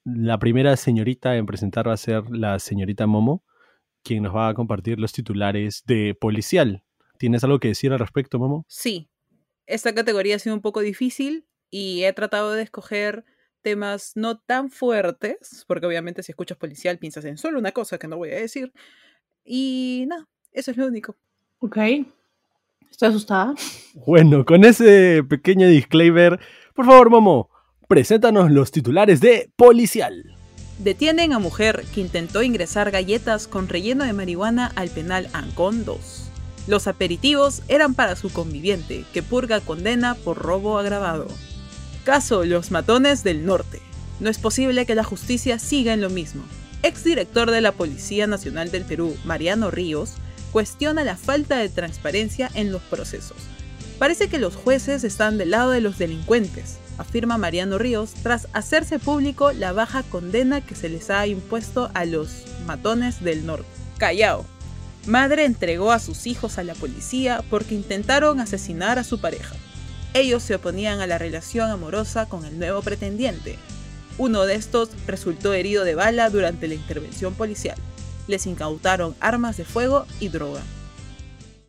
la 0.04 0.38
primera 0.38 0.76
señorita 0.76 1.36
en 1.36 1.46
presentar 1.46 1.88
va 1.88 1.94
a 1.94 1.96
ser 1.96 2.30
la 2.30 2.60
señorita 2.60 3.08
Momo, 3.08 3.42
quien 4.04 4.22
nos 4.22 4.34
va 4.34 4.48
a 4.48 4.54
compartir 4.54 5.00
los 5.00 5.12
titulares 5.12 5.82
de 5.86 6.14
policial. 6.14 6.84
¿Tienes 7.22 7.44
algo 7.44 7.60
que 7.60 7.68
decir 7.68 7.92
al 7.92 8.00
respecto, 8.00 8.40
Momo? 8.40 8.64
Sí, 8.66 9.08
esta 9.66 9.94
categoría 9.94 10.34
ha 10.34 10.38
sido 10.40 10.56
un 10.56 10.60
poco 10.60 10.80
difícil 10.80 11.46
y 11.70 12.02
he 12.02 12.12
tratado 12.12 12.50
de 12.50 12.64
escoger 12.64 13.24
temas 13.60 14.10
no 14.16 14.40
tan 14.40 14.70
fuertes, 14.70 15.64
porque 15.68 15.86
obviamente 15.86 16.24
si 16.24 16.32
escuchas 16.32 16.58
policial 16.58 16.98
piensas 16.98 17.24
en 17.26 17.38
solo 17.38 17.60
una 17.60 17.70
cosa 17.70 17.96
que 17.96 18.08
no 18.08 18.16
voy 18.16 18.30
a 18.30 18.40
decir. 18.40 18.72
Y 19.44 20.04
nada, 20.08 20.28
eso 20.50 20.72
es 20.72 20.76
lo 20.76 20.88
único. 20.88 21.14
Ok. 21.60 21.76
Estoy 22.90 23.10
asustada. 23.10 23.54
Bueno, 24.04 24.44
con 24.44 24.64
ese 24.64 25.22
pequeño 25.22 25.68
disclaimer, 25.68 26.40
por 26.74 26.86
favor, 26.86 27.08
Momo, 27.08 27.50
preséntanos 27.86 28.50
los 28.50 28.72
titulares 28.72 29.20
de 29.20 29.48
policial. 29.54 30.36
Detienen 30.80 31.32
a 31.34 31.38
mujer 31.38 31.84
que 31.94 32.00
intentó 32.00 32.42
ingresar 32.42 32.90
galletas 32.90 33.46
con 33.46 33.68
relleno 33.68 34.02
de 34.02 34.12
marihuana 34.12 34.72
al 34.74 34.88
penal 34.88 35.28
Ancón 35.32 35.84
2. 35.84 36.31
Los 36.66 36.86
aperitivos 36.86 37.62
eran 37.68 37.94
para 37.94 38.16
su 38.16 38.32
conviviente, 38.32 39.04
que 39.12 39.22
purga 39.22 39.60
condena 39.60 40.14
por 40.14 40.38
robo 40.38 40.78
agravado. 40.78 41.26
Caso 42.04 42.44
Los 42.44 42.70
Matones 42.70 43.24
del 43.24 43.44
Norte. 43.44 43.80
No 44.20 44.30
es 44.30 44.38
posible 44.38 44.86
que 44.86 44.94
la 44.94 45.04
justicia 45.04 45.58
siga 45.58 45.92
en 45.92 46.00
lo 46.00 46.10
mismo. 46.10 46.44
Exdirector 46.82 47.50
de 47.50 47.60
la 47.60 47.72
Policía 47.72 48.26
Nacional 48.26 48.70
del 48.70 48.84
Perú, 48.84 49.16
Mariano 49.24 49.70
Ríos, 49.70 50.14
cuestiona 50.52 51.04
la 51.04 51.16
falta 51.16 51.58
de 51.58 51.68
transparencia 51.68 52.50
en 52.54 52.70
los 52.70 52.82
procesos. 52.82 53.38
Parece 53.98 54.28
que 54.28 54.38
los 54.38 54.56
jueces 54.56 55.04
están 55.04 55.38
del 55.38 55.50
lado 55.50 55.70
de 55.70 55.80
los 55.80 55.98
delincuentes, 55.98 56.78
afirma 56.98 57.38
Mariano 57.38 57.78
Ríos 57.78 58.14
tras 58.22 58.48
hacerse 58.52 58.98
público 58.98 59.52
la 59.52 59.72
baja 59.72 60.02
condena 60.02 60.60
que 60.60 60.74
se 60.74 60.88
les 60.88 61.10
ha 61.10 61.26
impuesto 61.26 61.90
a 61.94 62.04
los 62.04 62.44
matones 62.66 63.22
del 63.22 63.46
norte. 63.46 63.66
Callao. 63.98 64.51
Madre 65.06 65.44
entregó 65.44 65.90
a 65.90 65.98
sus 65.98 66.26
hijos 66.26 66.58
a 66.58 66.64
la 66.64 66.74
policía 66.74 67.42
porque 67.50 67.74
intentaron 67.74 68.38
asesinar 68.38 68.98
a 68.98 69.04
su 69.04 69.20
pareja. 69.20 69.56
Ellos 70.14 70.42
se 70.42 70.54
oponían 70.54 71.00
a 71.00 71.06
la 71.06 71.18
relación 71.18 71.70
amorosa 71.70 72.28
con 72.28 72.44
el 72.44 72.58
nuevo 72.58 72.82
pretendiente. 72.82 73.58
Uno 74.18 74.44
de 74.44 74.54
estos 74.54 74.90
resultó 75.06 75.54
herido 75.54 75.84
de 75.84 75.94
bala 75.94 76.30
durante 76.30 76.68
la 76.68 76.74
intervención 76.74 77.34
policial. 77.34 77.76
Les 78.28 78.46
incautaron 78.46 79.16
armas 79.20 79.56
de 79.56 79.64
fuego 79.64 80.06
y 80.20 80.28
droga. 80.28 80.60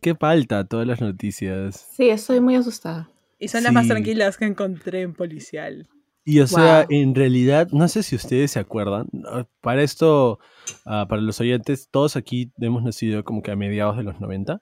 Qué 0.01 0.13
falta 0.13 0.65
todas 0.65 0.85
las 0.85 1.01
noticias. 1.01 1.88
Sí, 1.95 2.09
estoy 2.09 2.41
muy 2.41 2.56
asustada. 2.56 3.09
Y 3.39 3.47
son 3.47 3.63
las 3.63 3.74
más 3.74 3.88
tranquilas 3.88 4.38
que 4.38 4.45
encontré 4.45 5.01
en 5.01 5.13
policial. 5.13 5.88
Y 6.25 6.39
o 6.39 6.47
sea, 6.47 6.85
en 6.89 7.15
realidad, 7.15 7.68
no 7.71 7.88
sé 7.88 8.03
si 8.03 8.15
ustedes 8.15 8.51
se 8.51 8.59
acuerdan, 8.59 9.07
para 9.62 9.83
esto, 9.83 10.39
ah, 10.86 11.06
para 11.10 11.21
los 11.21 11.39
oyentes, 11.42 11.89
todos 11.92 12.15
aquí 12.15 12.51
hemos 12.60 12.83
nacido 12.83 13.24
como 13.24 13.42
que 13.42 13.51
a 13.51 13.56
mediados 13.56 13.98
de 13.98 14.04
los 14.04 14.19
90. 14.19 14.62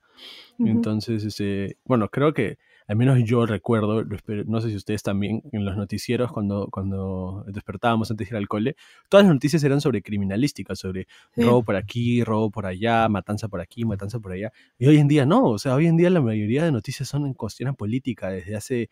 Ujú. 0.60 0.70
Entonces, 0.70 1.24
este, 1.24 1.78
bueno, 1.86 2.10
creo 2.10 2.34
que 2.34 2.58
al 2.88 2.98
menos 2.98 3.20
yo 3.24 3.46
recuerdo, 3.46 4.04
no 4.48 4.60
sé 4.60 4.70
si 4.70 4.76
ustedes 4.76 5.02
también, 5.02 5.44
en 5.54 5.64
los 5.64 5.78
noticieros 5.78 6.30
cuando, 6.32 6.68
cuando 6.70 7.46
despertábamos 7.48 8.12
antes 8.12 8.28
de 8.28 8.34
ir 8.34 8.38
al 8.38 8.50
cole, 8.50 8.76
todas 9.08 9.26
las 9.26 9.34
noticias 9.34 9.64
eran 9.64 9.80
sobre 9.80 10.02
criminalística, 10.02 10.76
sobre 10.76 11.08
Sí. 11.34 11.42
robo 11.44 11.64
por 11.64 11.78
aquí, 11.78 12.22
robo 12.24 12.52
por 12.52 12.66
allá, 12.66 13.08
matanza 13.08 13.48
por 13.48 13.62
aquí, 13.62 13.86
matanza 13.86 14.20
por 14.20 14.34
allá. 14.34 14.52
Y 14.78 14.88
hoy 14.88 14.98
en 14.98 15.08
día 15.08 15.26
no, 15.26 15.44
o 15.46 15.58
sea, 15.58 15.76
hoy 15.76 15.88
en 15.88 15.96
día 15.96 16.10
la 16.10 16.20
mayoría 16.20 16.66
de 16.66 16.72
noticias 16.74 17.08
son 17.08 17.26
en 17.26 17.34
cuestiones 17.34 17.76
políticas, 17.78 18.34
desde 18.34 18.58
hace, 18.58 18.90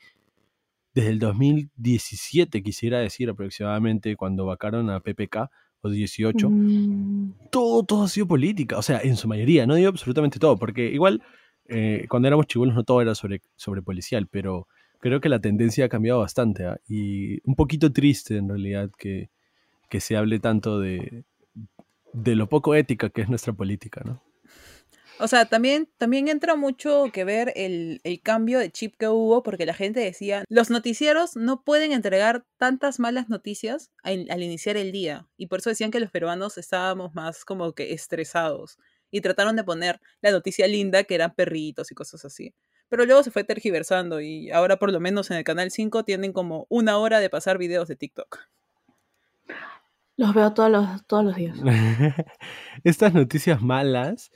desde 0.94 1.10
el 1.10 1.20
2017 1.20 2.64
quisiera 2.64 3.00
decir 3.00 3.30
aproximadamente, 3.30 4.16
cuando 4.16 4.46
vacaron 4.46 4.90
a 4.92 5.02
PPK, 5.02 5.50
o 5.82 5.90
18, 5.90 6.50
Mm, 6.50 7.32
todo, 7.52 7.84
todo 7.84 8.04
ha 8.04 8.08
sido 8.08 8.28
política, 8.28 8.78
o 8.78 8.82
sea, 8.82 9.00
en 9.02 9.16
su 9.16 9.28
mayoría, 9.28 9.66
no 9.66 9.76
digo 9.76 9.90
absolutamente 9.90 10.40
todo, 10.40 10.58
porque 10.58 10.92
igual 10.92 11.22
eh, 11.68 12.06
cuando 12.10 12.28
éramos 12.28 12.48
chibolos 12.48 12.76
no 12.76 12.84
todo 12.84 13.02
era 13.02 13.16
sobre, 13.16 13.42
sobre 13.56 13.82
policial, 13.82 14.28
pero 14.28 14.68
creo 15.00 15.22
que 15.22 15.30
la 15.30 15.40
tendencia 15.40 15.86
ha 15.86 15.90
cambiado 15.90 16.20
bastante 16.20 16.66
¿ah? 16.66 16.78
y 16.88 17.40
un 17.48 17.56
poquito 17.56 17.92
triste 17.92 18.38
en 18.38 18.50
realidad 18.50 18.90
que, 18.98 19.30
que 19.90 20.00
se 20.00 20.18
hable 20.18 20.40
tanto 20.40 20.80
de, 20.80 21.24
de 22.14 22.36
lo 22.36 22.50
poco 22.50 22.76
ética 22.76 23.10
que 23.10 23.22
es 23.22 23.30
nuestra 23.30 23.54
política, 23.54 24.02
¿no? 24.06 24.22
O 25.20 25.28
sea, 25.28 25.46
también, 25.46 25.90
también 25.98 26.30
entra 26.30 26.56
mucho 26.56 27.06
que 27.12 27.26
ver 27.26 27.52
el, 27.56 28.00
el 28.04 28.22
cambio 28.22 28.58
de 28.58 28.72
chip 28.72 28.96
que 28.98 29.08
hubo, 29.10 29.44
porque 29.44 29.66
la 29.66 29.74
gente 29.74 30.00
decía, 30.00 30.46
los 30.48 30.70
noticieros 30.70 31.36
no 31.36 31.64
pueden 31.64 31.92
entregar 31.92 32.46
tantas 32.58 33.00
malas 33.00 33.28
noticias 33.30 33.92
al, 34.02 34.28
al 34.30 34.44
iniciar 34.44 34.78
el 34.78 34.92
día. 34.92 35.28
Y 35.36 35.48
por 35.48 35.60
eso 35.60 35.70
decían 35.70 35.92
que 35.92 36.00
los 36.00 36.12
peruanos 36.12 36.58
estábamos 36.58 37.14
más 37.14 37.44
como 37.44 37.74
que 37.74 37.94
estresados. 37.94 38.78
Y 39.12 39.22
trataron 39.22 39.56
de 39.56 39.64
poner 39.64 40.00
la 40.22 40.32
noticia 40.32 40.68
linda, 40.68 41.04
que 41.04 41.16
eran 41.16 41.36
perritos 41.36 41.92
y 41.92 41.96
cosas 41.96 42.24
así. 42.24 42.54
Pero 42.90 43.06
luego 43.06 43.22
se 43.22 43.32
fue 43.32 43.44
tergiversando 43.44 44.20
y 44.20 44.50
ahora 44.52 44.78
por 44.78 44.92
lo 44.92 45.00
menos 45.00 45.30
en 45.32 45.38
el 45.38 45.44
Canal 45.44 45.70
5 45.70 46.04
tienen 46.04 46.34
como 46.34 46.66
una 46.70 46.98
hora 46.98 47.20
de 47.20 47.30
pasar 47.30 47.58
videos 47.58 47.88
de 47.88 47.96
TikTok. 47.96 48.40
Los 50.18 50.34
veo 50.34 50.54
todos 50.54 50.72
los, 50.72 51.06
todos 51.06 51.24
los 51.24 51.36
días. 51.36 51.58
Estas 52.84 53.14
noticias 53.14 53.62
malas, 53.62 54.32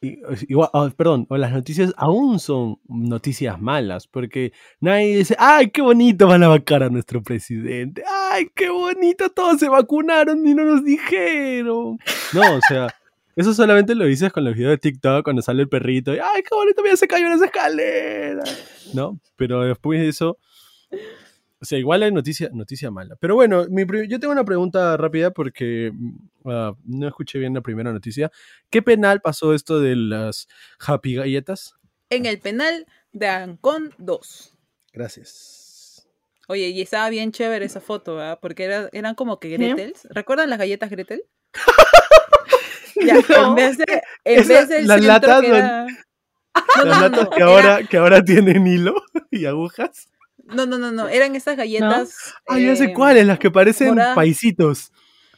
igual, 0.00 0.70
ah, 0.72 0.90
perdón, 0.96 1.26
o 1.28 1.36
las 1.36 1.52
noticias 1.52 1.92
aún 1.96 2.38
son 2.40 2.78
noticias 2.88 3.60
malas, 3.60 4.06
porque 4.06 4.52
nadie 4.80 5.18
dice, 5.18 5.36
ay, 5.38 5.70
qué 5.70 5.82
bonito 5.82 6.26
van 6.26 6.42
a 6.42 6.48
vacar 6.48 6.82
a 6.82 6.88
nuestro 6.88 7.22
presidente, 7.22 8.02
ay, 8.06 8.50
qué 8.54 8.70
bonito, 8.70 9.28
todos 9.30 9.58
se 9.60 9.68
vacunaron 9.68 10.46
y 10.46 10.54
no 10.54 10.64
nos 10.64 10.84
dijeron. 10.84 11.98
No, 12.32 12.54
o 12.56 12.60
sea, 12.66 12.88
eso 13.36 13.52
solamente 13.52 13.94
lo 13.94 14.06
dices 14.06 14.32
con 14.32 14.44
los 14.44 14.54
videos 14.54 14.72
de 14.72 14.78
TikTok 14.78 15.22
cuando 15.22 15.42
sale 15.42 15.62
el 15.62 15.68
perrito, 15.68 16.14
y, 16.14 16.18
ay, 16.18 16.42
qué 16.42 16.54
bonito, 16.54 16.82
mira, 16.82 16.96
se 16.96 17.06
cayó 17.06 17.26
en 17.26 17.32
las 17.32 17.42
escaleras, 17.42 18.90
¿no? 18.94 19.20
Pero 19.36 19.62
después 19.62 20.00
de 20.00 20.08
eso, 20.08 20.38
O 21.62 21.64
sea, 21.66 21.78
igual 21.78 22.02
hay 22.02 22.10
noticia, 22.10 22.48
noticia 22.52 22.90
mala. 22.90 23.16
Pero 23.16 23.34
bueno, 23.34 23.66
mi 23.68 23.84
yo 24.08 24.18
tengo 24.18 24.32
una 24.32 24.44
pregunta 24.46 24.96
rápida 24.96 25.30
porque 25.30 25.92
mm, 25.92 26.16
ah, 26.46 26.74
no 26.84 27.06
escuché 27.08 27.38
bien 27.38 27.52
la 27.54 27.60
primera 27.60 27.92
noticia. 27.92 28.30
¿Qué 28.70 28.80
penal 28.80 29.20
pasó 29.20 29.52
esto 29.54 29.78
de 29.80 29.94
las 29.96 30.48
Happy 30.78 31.14
Galletas? 31.16 31.74
En 32.08 32.24
el 32.26 32.38
penal 32.38 32.86
de 33.12 33.28
Ancón 33.28 33.92
2. 33.98 34.54
Gracias. 34.92 36.08
Oye, 36.48 36.68
y 36.70 36.80
estaba 36.80 37.08
bien 37.10 37.30
chévere 37.30 37.64
esa 37.66 37.80
foto, 37.80 38.16
¿verdad? 38.16 38.38
Porque 38.40 38.64
era- 38.64 38.88
eran 38.92 39.14
como 39.14 39.38
que 39.38 39.50
Gretels. 39.50 40.08
¿Recuerdan 40.10 40.50
las 40.50 40.58
galletas 40.58 40.90
Gretel? 40.90 41.22
ya, 42.96 43.14
en 43.16 43.54
vez 43.54 43.78
de, 43.78 44.02
en 44.24 44.40
Esa- 44.40 44.54
vez 44.60 44.68
del 44.68 44.86
las 44.88 45.02
latas 45.04 45.40
que 45.42 45.48
no- 45.48 45.56
era- 45.56 45.86
No, 45.86 46.84
Las 46.84 46.96
no, 46.96 47.00
latas 47.08 47.24
no, 47.24 47.30
que, 47.30 47.36
era- 47.36 47.46
ahora, 47.50 47.86
que 47.86 47.96
ahora 47.98 48.24
tienen 48.24 48.66
hilo 48.66 48.94
y 49.30 49.44
agujas. 49.46 50.08
No, 50.54 50.66
no, 50.66 50.78
no, 50.78 50.90
no. 50.92 51.08
Eran 51.08 51.34
esas 51.36 51.56
galletas. 51.56 52.14
Ah, 52.48 52.58
ya 52.58 52.74
sé 52.76 52.84
eh, 52.86 52.92
cuáles, 52.92 53.26
las 53.26 53.38
que 53.38 53.50
parecen 53.50 53.88
moradas. 53.90 54.14
paisitos. 54.14 54.92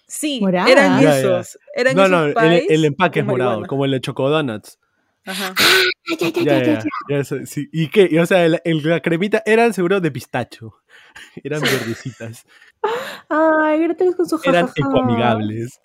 Sí, 0.07 0.40
Moradas. 0.42 0.71
eran 0.71 1.00
Ya, 1.00 1.11
ya. 1.11 1.19
esos. 1.19 1.59
Eran 1.75 1.97
No, 1.97 2.02
esos 2.02 2.11
no, 2.12 2.25
el, 2.26 2.35
pies 2.35 2.64
el 2.71 2.85
empaque 2.85 3.21
es 3.21 3.25
con 3.25 3.31
morado, 3.33 3.50
marihuana. 3.50 3.69
como 3.69 3.85
el 3.87 3.90
de 3.92 4.00
Chocodonuts. 4.00 4.78
Ajá. 5.25 5.54
Ya, 6.21 6.28
ya, 6.31 6.62
ya, 6.64 6.83
ya, 7.09 7.47
sí. 7.47 7.69
¿Y 7.73 7.88
qué? 7.88 8.09
Y, 8.11 8.19
o 8.19 8.26
sea, 8.26 8.45
el- 8.45 8.61
el- 8.64 8.83
la 8.83 9.00
cremita 9.00 9.40
eran 9.47 9.73
seguro 9.73 10.00
de 10.00 10.11
pistacho. 10.11 10.75
Eran 11.45 11.61
verdecitas. 11.62 12.45
Ay, 13.28 13.81
Gretel 13.85 14.16
con 14.16 14.28
su 14.28 14.37
jajaja. 14.38 14.50
Eran 14.76 14.90
ecoamigables. 14.90 15.81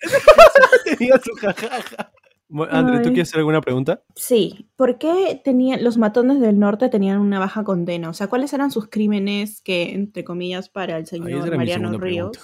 Tenía 0.84 1.20
su 1.24 1.32
jajaja. 1.36 2.12
Bueno, 2.48 2.72
André, 2.72 3.00
¿tú 3.00 3.10
quieres 3.10 3.28
hacer 3.28 3.40
alguna 3.40 3.60
pregunta? 3.60 4.02
Sí, 4.14 4.70
¿por 4.74 4.98
qué 4.98 5.40
tenían, 5.44 5.84
los 5.84 5.98
matones 5.98 6.40
del 6.40 6.58
norte 6.58 6.88
tenían 6.88 7.18
una 7.18 7.38
baja 7.38 7.62
condena? 7.62 8.08
O 8.08 8.14
sea, 8.14 8.28
¿cuáles 8.28 8.52
eran 8.52 8.70
sus 8.70 8.88
crímenes 8.88 9.60
que, 9.60 9.92
entre 9.92 10.24
comillas, 10.24 10.70
para 10.70 10.96
el 10.96 11.06
señor 11.06 11.54
Mariano 11.56 11.98
Ríos 11.98 12.38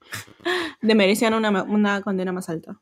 le 0.80 0.94
merecían 0.94 1.34
una, 1.34 1.64
una 1.64 2.00
condena 2.02 2.32
más 2.32 2.48
alta? 2.48 2.80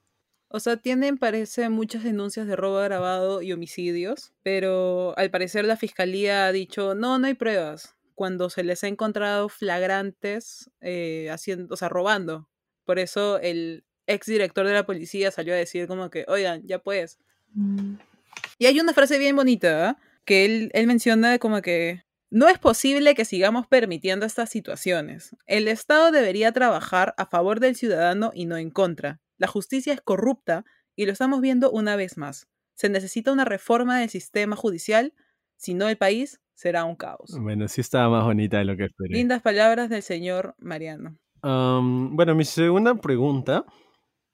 O 0.49 0.61
sea, 0.61 0.77
tienen, 0.77 1.19
parece, 1.19 1.69
muchas 1.71 2.05
denuncias 2.05 2.47
de 2.47 2.57
robo 2.57 2.79
agravado 2.79 3.43
y 3.43 3.53
homicidios, 3.53 4.35
pero 4.43 5.17
al 5.19 5.31
parecer 5.31 5.65
la 5.65 5.77
fiscalía 5.77 6.47
ha 6.47 6.53
dicho, 6.53 6.95
no, 6.95 7.19
no 7.19 7.27
hay 7.27 7.35
pruebas, 7.35 7.97
cuando 8.15 8.49
se 8.51 8.65
les 8.65 8.85
ha 8.85 8.89
encontrado 8.89 9.49
flagrantes 9.49 10.71
eh, 10.81 11.29
haciendo, 11.31 11.73
o 11.73 11.77
sea, 11.77 11.89
robando. 11.89 12.49
Por 12.85 12.99
eso 12.99 13.39
el 13.39 13.85
exdirector 14.07 14.67
de 14.67 14.75
la 14.75 14.87
policía 14.87 15.31
salió 15.31 15.55
a 15.55 15.57
decir 15.57 15.87
como 15.87 16.11
que, 16.11 16.25
oigan, 16.29 16.63
ya 16.67 16.79
pues. 16.79 17.19
Mm. 17.55 17.95
Y 18.59 18.67
hay 18.67 18.81
una 18.81 18.93
frase 18.93 19.19
bien 19.19 19.37
bonita, 19.37 19.91
¿ah? 19.91 19.99
que 20.25 20.45
él, 20.45 20.71
él 20.75 20.87
menciona 20.87 21.39
como 21.39 21.63
que 21.63 22.05
no 22.31 22.49
es 22.49 22.59
posible 22.59 23.15
que 23.15 23.25
sigamos 23.25 23.67
permitiendo 23.67 24.27
estas 24.27 24.51
situaciones. 24.51 25.37
El 25.47 25.69
Estado 25.69 26.11
debería 26.11 26.53
trabajar 26.53 27.15
a 27.17 27.27
favor 27.27 27.61
del 27.61 27.77
ciudadano 27.77 28.33
y 28.35 28.47
no 28.47 28.57
en 28.57 28.71
contra. 28.71 29.21
La 29.39 29.47
justicia 29.47 29.93
es 29.93 30.01
corrupta 30.01 30.65
y 30.97 31.07
lo 31.07 31.13
estamos 31.13 31.41
viendo 31.41 31.71
una 31.71 31.95
vez 31.95 32.17
más. 32.17 32.49
Se 32.75 32.89
necesita 32.89 33.33
una 33.33 33.45
reforma 33.45 33.99
del 33.99 34.11
sistema 34.11 34.57
judicial, 34.57 35.15
si 35.57 35.75
no 35.75 35.89
el 35.89 35.97
país 35.97 36.41
será 36.55 36.85
un 36.85 36.97
caos. 36.97 37.37
Bueno, 37.41 37.69
sí 37.69 37.81
estaba 37.81 38.09
más 38.09 38.25
bonita 38.25 38.59
de 38.59 38.65
lo 38.65 38.77
que 38.77 38.85
esperé. 38.85 39.15
Lindas 39.15 39.43
palabras 39.43 39.89
del 39.89 40.03
señor 40.03 40.55
Mariano. 40.59 41.17
Bueno, 41.43 42.35
mi 42.35 42.45
segunda 42.45 42.97
pregunta 42.97 43.65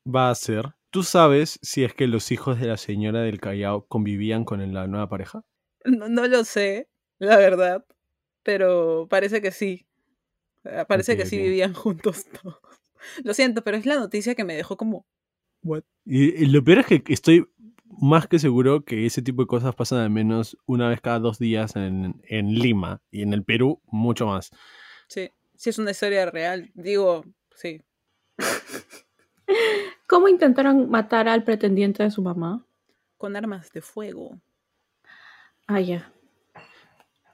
va 0.06 0.30
a 0.30 0.34
ser, 0.34 0.74
¿tú 0.90 1.02
sabes 1.02 1.58
si 1.62 1.84
es 1.84 1.94
que 1.94 2.06
los 2.06 2.32
hijos 2.32 2.60
de 2.60 2.66
la 2.66 2.76
señora 2.76 3.22
del 3.22 3.40
Callao 3.40 3.86
convivían 3.86 4.44
con 4.44 4.72
la 4.72 4.86
nueva 4.86 5.08
pareja? 5.08 5.44
No, 5.84 6.08
no 6.08 6.26
lo 6.26 6.44
sé, 6.44 6.88
la 7.18 7.36
verdad, 7.36 7.84
pero 8.42 9.06
parece 9.08 9.40
que 9.40 9.50
sí. 9.52 9.86
Eh, 10.64 10.84
Parece 10.86 11.16
que 11.16 11.26
sí 11.26 11.38
vivían 11.38 11.74
juntos 11.74 12.26
todos. 12.26 12.58
Lo 13.24 13.34
siento, 13.34 13.62
pero 13.64 13.76
es 13.76 13.86
la 13.86 13.96
noticia 13.96 14.34
que 14.34 14.44
me 14.44 14.54
dejó 14.54 14.76
como... 14.76 15.06
What? 15.64 15.82
Y, 16.04 16.42
y 16.42 16.46
lo 16.46 16.62
peor 16.62 16.78
es 16.78 16.86
que 16.86 17.02
estoy 17.12 17.46
más 18.00 18.26
que 18.26 18.38
seguro 18.38 18.84
que 18.84 19.06
ese 19.06 19.22
tipo 19.22 19.42
de 19.42 19.46
cosas 19.46 19.74
pasan 19.74 19.98
al 19.98 20.10
menos 20.10 20.56
una 20.66 20.88
vez 20.88 21.00
cada 21.00 21.18
dos 21.18 21.38
días 21.38 21.76
en, 21.76 22.20
en 22.28 22.54
Lima 22.54 23.02
y 23.10 23.22
en 23.22 23.32
el 23.32 23.44
Perú 23.44 23.80
mucho 23.86 24.26
más. 24.26 24.50
Sí, 25.08 25.30
sí 25.54 25.70
es 25.70 25.78
una 25.78 25.90
historia 25.90 26.26
real. 26.30 26.70
Digo, 26.74 27.24
sí. 27.54 27.82
¿Cómo 30.08 30.28
intentaron 30.28 30.90
matar 30.90 31.28
al 31.28 31.44
pretendiente 31.44 32.02
de 32.02 32.10
su 32.10 32.22
mamá? 32.22 32.64
Con 33.16 33.36
armas 33.36 33.70
de 33.72 33.80
fuego. 33.82 34.38
Ah, 35.66 35.80
ya. 35.80 36.12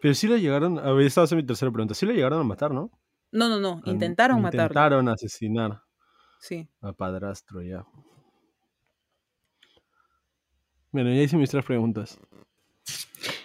Pero 0.00 0.14
sí 0.14 0.28
lo 0.28 0.36
llegaron, 0.36 0.78
a 0.78 0.92
ver, 0.92 1.06
esta 1.06 1.22
va 1.22 1.24
a 1.24 1.28
ser 1.28 1.36
mi 1.36 1.44
tercera 1.46 1.72
pregunta, 1.72 1.94
sí 1.94 2.06
lo 2.06 2.12
llegaron 2.12 2.40
a 2.40 2.44
matar, 2.44 2.70
¿no? 2.72 2.90
No, 3.32 3.48
no, 3.48 3.58
no. 3.58 3.80
Ah, 3.84 3.90
Intentaron 3.90 4.40
matarlo. 4.40 4.64
Intentaron 4.66 5.08
asesinar 5.08 5.82
Sí. 6.40 6.68
a 6.80 6.92
padrastro 6.92 7.62
ya. 7.62 7.84
Bueno, 10.92 11.10
ya 11.10 11.22
hice 11.22 11.36
mis 11.36 11.50
tres 11.50 11.64
preguntas. 11.64 12.18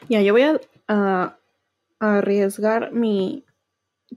Ya, 0.10 0.22
yo 0.22 0.34
voy 0.34 0.44
a, 0.44 0.60
a- 0.88 1.38
a 2.00 2.18
arriesgar 2.18 2.92
mi 2.92 3.46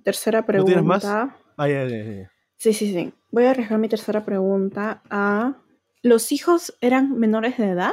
tercera 0.04 0.40
¿No 0.40 0.46
pregunta. 0.46 0.66
tienes 0.72 0.84
más? 0.84 1.04
Ah, 1.04 1.68
ya, 1.68 1.86
ya, 1.86 2.04
ya. 2.04 2.30
Sí, 2.56 2.72
sí, 2.72 2.92
sí. 2.92 3.12
Voy 3.30 3.44
a 3.44 3.50
arriesgar 3.50 3.78
mi 3.78 3.88
tercera 3.88 4.24
pregunta 4.24 5.02
a... 5.10 5.56
¿Los 6.02 6.30
hijos 6.30 6.76
eran 6.80 7.18
menores 7.18 7.58
de 7.58 7.70
edad? 7.70 7.92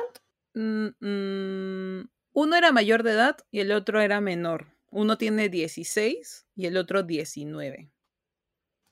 Mm, 0.53 0.87
mm, 0.99 2.09
uno 2.33 2.55
era 2.55 2.71
mayor 2.71 3.03
de 3.03 3.11
edad 3.11 3.37
y 3.49 3.59
el 3.59 3.71
otro 3.71 4.01
era 4.01 4.21
menor. 4.21 4.67
Uno 4.91 5.17
tiene 5.17 5.49
16 5.49 6.45
y 6.55 6.67
el 6.67 6.77
otro 6.77 7.01
19. 7.03 7.89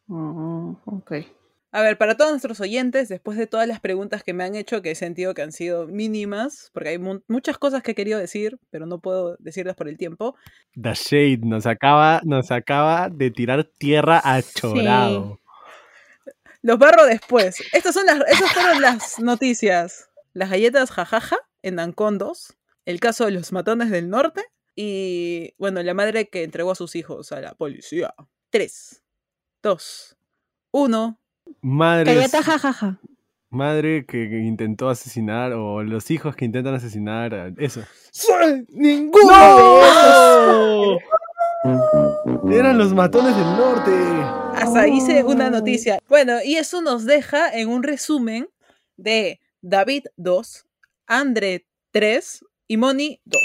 Oh, 0.07 0.79
ok. 0.85 1.13
A 1.73 1.81
ver, 1.81 1.97
para 1.97 2.17
todos 2.17 2.31
nuestros 2.31 2.59
oyentes, 2.59 3.07
después 3.07 3.37
de 3.37 3.47
todas 3.47 3.65
las 3.65 3.79
preguntas 3.79 4.23
que 4.23 4.33
me 4.33 4.43
han 4.43 4.55
hecho, 4.55 4.81
que 4.81 4.91
he 4.91 4.95
sentido 4.95 5.33
que 5.33 5.41
han 5.41 5.53
sido 5.53 5.87
mínimas, 5.87 6.69
porque 6.73 6.89
hay 6.89 6.97
mu- 6.97 7.21
muchas 7.29 7.57
cosas 7.57 7.81
que 7.81 7.91
he 7.91 7.95
querido 7.95 8.19
decir, 8.19 8.59
pero 8.71 8.85
no 8.87 8.99
puedo 8.99 9.37
decirlas 9.39 9.75
por 9.75 9.87
el 9.87 9.97
tiempo. 9.97 10.35
The 10.73 10.93
Shade 10.95 11.41
nos 11.45 11.65
acaba, 11.65 12.19
nos 12.25 12.51
acaba 12.51 13.07
de 13.09 13.31
tirar 13.31 13.63
tierra 13.63 14.19
a 14.21 14.41
chorado. 14.41 15.39
Los 16.63 16.77
barro 16.77 17.05
después. 17.05 17.61
Estas 17.73 17.93
son 17.93 18.05
las, 18.05 18.19
esas 18.27 18.51
fueron 18.53 18.81
las 18.81 19.19
noticias. 19.19 20.09
Las 20.33 20.49
galletas 20.49 20.91
jajaja 20.91 21.37
en 21.63 21.79
Ancón 21.79 22.17
2, 22.17 22.57
el 22.85 22.99
caso 22.99 23.25
de 23.25 23.31
los 23.31 23.51
matones 23.51 23.89
del 23.89 24.09
norte 24.09 24.43
y, 24.75 25.53
bueno, 25.57 25.81
la 25.83 25.93
madre 25.93 26.29
que 26.29 26.43
entregó 26.43 26.71
a 26.71 26.75
sus 26.75 26.95
hijos 26.95 27.31
a 27.31 27.41
la 27.41 27.53
policía. 27.53 28.13
3, 28.51 29.03
2, 29.63 30.17
1. 30.71 31.19
Madre, 31.61 32.13
Galleta 32.15 32.43
jajaja. 32.43 32.99
madre 33.49 34.05
que 34.05 34.23
intentó 34.23 34.89
asesinar 34.89 35.51
o 35.53 35.83
los 35.83 36.09
hijos 36.11 36.35
que 36.35 36.45
intentan 36.45 36.73
asesinar. 36.75 37.53
Eso. 37.57 37.83
¡Soy 38.11 38.65
ninguno 38.69 39.27
¡No! 39.27 40.97
Eran 41.63 42.77
los 42.77 42.93
matones 42.93 43.35
del 43.35 43.45
norte. 43.45 43.91
Hasta 44.55 44.87
hice 44.87 45.23
una 45.23 45.49
noticia. 45.49 45.99
Bueno, 46.09 46.37
y 46.43 46.55
eso 46.55 46.81
nos 46.81 47.05
deja 47.05 47.51
en 47.53 47.69
un 47.69 47.83
resumen 47.83 48.49
de 48.97 49.39
David 49.61 50.05
2, 50.17 50.65
André 51.05 51.67
3 51.91 52.45
y 52.67 52.77
Moni 52.77 53.21
2. 53.25 53.41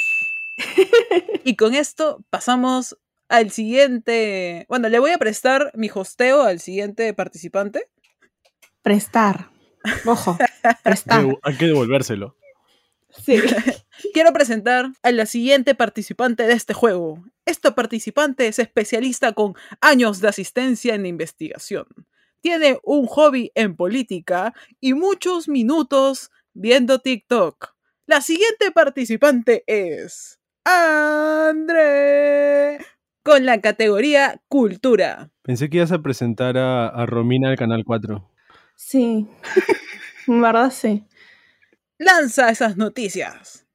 y 1.45 1.57
con 1.57 1.75
esto 1.75 2.25
pasamos 2.31 2.97
al 3.29 3.51
siguiente. 3.51 4.65
Bueno, 4.69 4.89
le 4.89 4.99
voy 4.99 5.11
a 5.11 5.19
prestar 5.19 5.71
mi 5.75 5.91
hosteo 5.93 6.43
al 6.43 6.61
siguiente 6.61 7.13
participante. 7.13 7.89
Prestar. 8.81 9.51
Ojo, 10.07 10.39
prestar. 10.83 11.27
Hay 11.43 11.57
que 11.57 11.67
devolvérselo. 11.67 12.35
Sí. 13.11 13.43
Quiero 14.13 14.33
presentar 14.33 14.93
a 15.03 15.13
la 15.13 15.27
siguiente 15.27 15.75
participante 15.75 16.45
de 16.45 16.53
este 16.53 16.75
juego. 16.75 17.25
Esta 17.45 17.75
participante 17.75 18.47
es 18.47 18.59
especialista 18.59 19.33
con 19.33 19.55
años 19.81 20.21
de 20.21 20.29
asistencia 20.29 20.95
en 20.95 21.07
investigación. 21.07 21.87
Tiene 22.41 22.79
un 22.83 23.07
hobby 23.07 23.53
en 23.55 23.77
política 23.77 24.55
y 24.81 24.95
muchos 24.95 25.49
minutos 25.49 26.31
viendo 26.55 26.99
TikTok. 26.99 27.75
La 28.07 28.21
siguiente 28.21 28.71
participante 28.73 29.65
es 29.67 30.39
André 30.65 31.97
con 33.23 33.45
la 33.45 33.61
categoría 33.61 34.41
Cultura. 34.49 35.31
Pensé 35.43 35.69
que 35.69 35.79
ibas 35.79 35.91
a 35.91 36.01
presentar 36.03 36.57
a, 36.57 36.87
a 36.89 37.07
Romina 37.07 37.49
del 37.49 37.59
Canal 37.59 37.85
4. 37.85 38.31
Sí. 38.77 39.27
En 40.29 40.43
verdad, 40.43 40.73
sí. 40.73 41.05
Lanza 41.99 42.51
esas 42.51 42.77
noticias. 42.77 43.66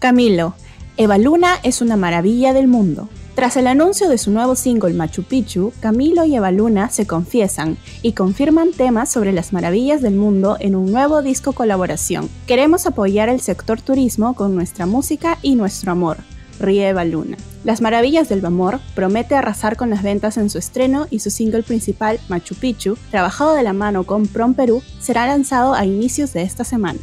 Camilo, 0.00 0.54
Eva 0.96 1.18
Luna 1.18 1.56
es 1.62 1.82
una 1.82 1.94
maravilla 1.94 2.54
del 2.54 2.68
mundo. 2.68 3.10
Tras 3.34 3.58
el 3.58 3.66
anuncio 3.66 4.08
de 4.08 4.16
su 4.16 4.30
nuevo 4.30 4.56
single 4.56 4.94
Machu 4.94 5.24
Picchu, 5.24 5.74
Camilo 5.80 6.24
y 6.24 6.36
Eva 6.36 6.50
Luna 6.50 6.88
se 6.88 7.06
confiesan 7.06 7.76
y 8.00 8.12
confirman 8.12 8.72
temas 8.72 9.12
sobre 9.12 9.32
las 9.32 9.52
maravillas 9.52 10.00
del 10.00 10.14
mundo 10.14 10.56
en 10.58 10.74
un 10.74 10.90
nuevo 10.90 11.20
disco 11.20 11.52
colaboración. 11.52 12.30
Queremos 12.46 12.86
apoyar 12.86 13.28
el 13.28 13.42
sector 13.42 13.82
turismo 13.82 14.32
con 14.32 14.54
nuestra 14.54 14.86
música 14.86 15.36
y 15.42 15.54
nuestro 15.54 15.92
amor. 15.92 16.16
Ríe 16.58 16.88
Eva 16.88 17.04
Luna. 17.04 17.36
Las 17.62 17.82
Maravillas 17.82 18.30
del 18.30 18.44
Amor 18.46 18.80
promete 18.94 19.34
arrasar 19.34 19.76
con 19.76 19.90
las 19.90 20.02
ventas 20.02 20.38
en 20.38 20.48
su 20.48 20.56
estreno 20.56 21.08
y 21.10 21.18
su 21.18 21.30
single 21.30 21.62
principal, 21.62 22.18
Machu 22.30 22.54
Picchu, 22.54 22.96
trabajado 23.10 23.52
de 23.52 23.62
la 23.62 23.74
mano 23.74 24.04
con 24.04 24.26
Prom 24.26 24.54
Perú, 24.54 24.82
será 24.98 25.26
lanzado 25.26 25.74
a 25.74 25.84
inicios 25.84 26.32
de 26.32 26.40
esta 26.40 26.64
semana. 26.64 27.00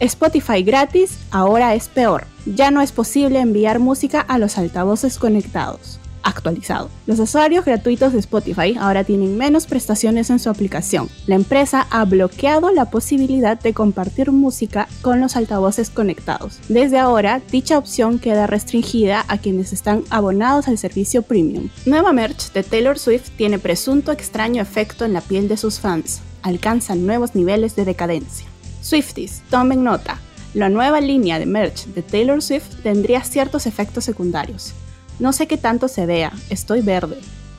Spotify 0.00 0.62
gratis 0.62 1.18
ahora 1.30 1.74
es 1.74 1.88
peor. 1.88 2.24
Ya 2.46 2.70
no 2.70 2.80
es 2.80 2.92
posible 2.92 3.40
enviar 3.40 3.78
música 3.78 4.20
a 4.20 4.38
los 4.38 4.58
altavoces 4.58 5.18
conectados 5.18 6.00
actualizado. 6.22 6.90
Los 7.06 7.18
usuarios 7.18 7.64
gratuitos 7.64 8.12
de 8.12 8.18
Spotify 8.20 8.76
ahora 8.78 9.04
tienen 9.04 9.36
menos 9.36 9.66
prestaciones 9.66 10.30
en 10.30 10.38
su 10.38 10.50
aplicación. 10.50 11.08
La 11.26 11.34
empresa 11.34 11.86
ha 11.90 12.04
bloqueado 12.04 12.70
la 12.70 12.86
posibilidad 12.86 13.58
de 13.58 13.74
compartir 13.74 14.32
música 14.32 14.88
con 15.02 15.20
los 15.20 15.36
altavoces 15.36 15.90
conectados. 15.90 16.58
Desde 16.68 16.98
ahora, 16.98 17.40
dicha 17.50 17.78
opción 17.78 18.18
queda 18.18 18.46
restringida 18.46 19.24
a 19.28 19.38
quienes 19.38 19.72
están 19.72 20.04
abonados 20.10 20.68
al 20.68 20.78
servicio 20.78 21.22
premium. 21.22 21.68
Nueva 21.86 22.12
merch 22.12 22.52
de 22.52 22.62
Taylor 22.62 22.98
Swift 22.98 23.30
tiene 23.36 23.58
presunto 23.58 24.12
extraño 24.12 24.62
efecto 24.62 25.04
en 25.04 25.12
la 25.12 25.20
piel 25.20 25.48
de 25.48 25.56
sus 25.56 25.80
fans. 25.80 26.20
Alcanzan 26.42 27.06
nuevos 27.06 27.34
niveles 27.34 27.76
de 27.76 27.84
decadencia. 27.84 28.46
Swifties, 28.80 29.42
tomen 29.50 29.84
nota. 29.84 30.18
La 30.52 30.68
nueva 30.68 31.00
línea 31.00 31.38
de 31.38 31.46
merch 31.46 31.86
de 31.86 32.02
Taylor 32.02 32.42
Swift 32.42 32.82
tendría 32.82 33.22
ciertos 33.22 33.66
efectos 33.66 34.02
secundarios. 34.02 34.74
No 35.20 35.32
sé 35.32 35.46
qué 35.46 35.56
tanto 35.56 35.86
se 35.86 36.06
vea, 36.06 36.32
estoy 36.48 36.80
verde, 36.80 37.18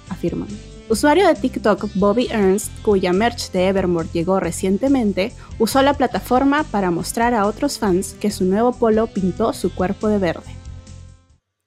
afirman. 0.09 0.49
Usuario 0.89 1.25
de 1.25 1.35
TikTok 1.35 1.85
Bobby 1.95 2.27
Ernst, 2.29 2.69
cuya 2.81 3.13
merch 3.13 3.51
de 3.53 3.69
Evermore 3.69 4.09
llegó 4.11 4.41
recientemente, 4.41 5.31
usó 5.57 5.81
la 5.81 5.93
plataforma 5.93 6.65
para 6.65 6.91
mostrar 6.91 7.33
a 7.33 7.45
otros 7.45 7.79
fans 7.79 8.13
que 8.19 8.29
su 8.29 8.43
nuevo 8.43 8.73
polo 8.73 9.07
pintó 9.07 9.53
su 9.53 9.73
cuerpo 9.73 10.09
de 10.09 10.17
verde. 10.17 10.53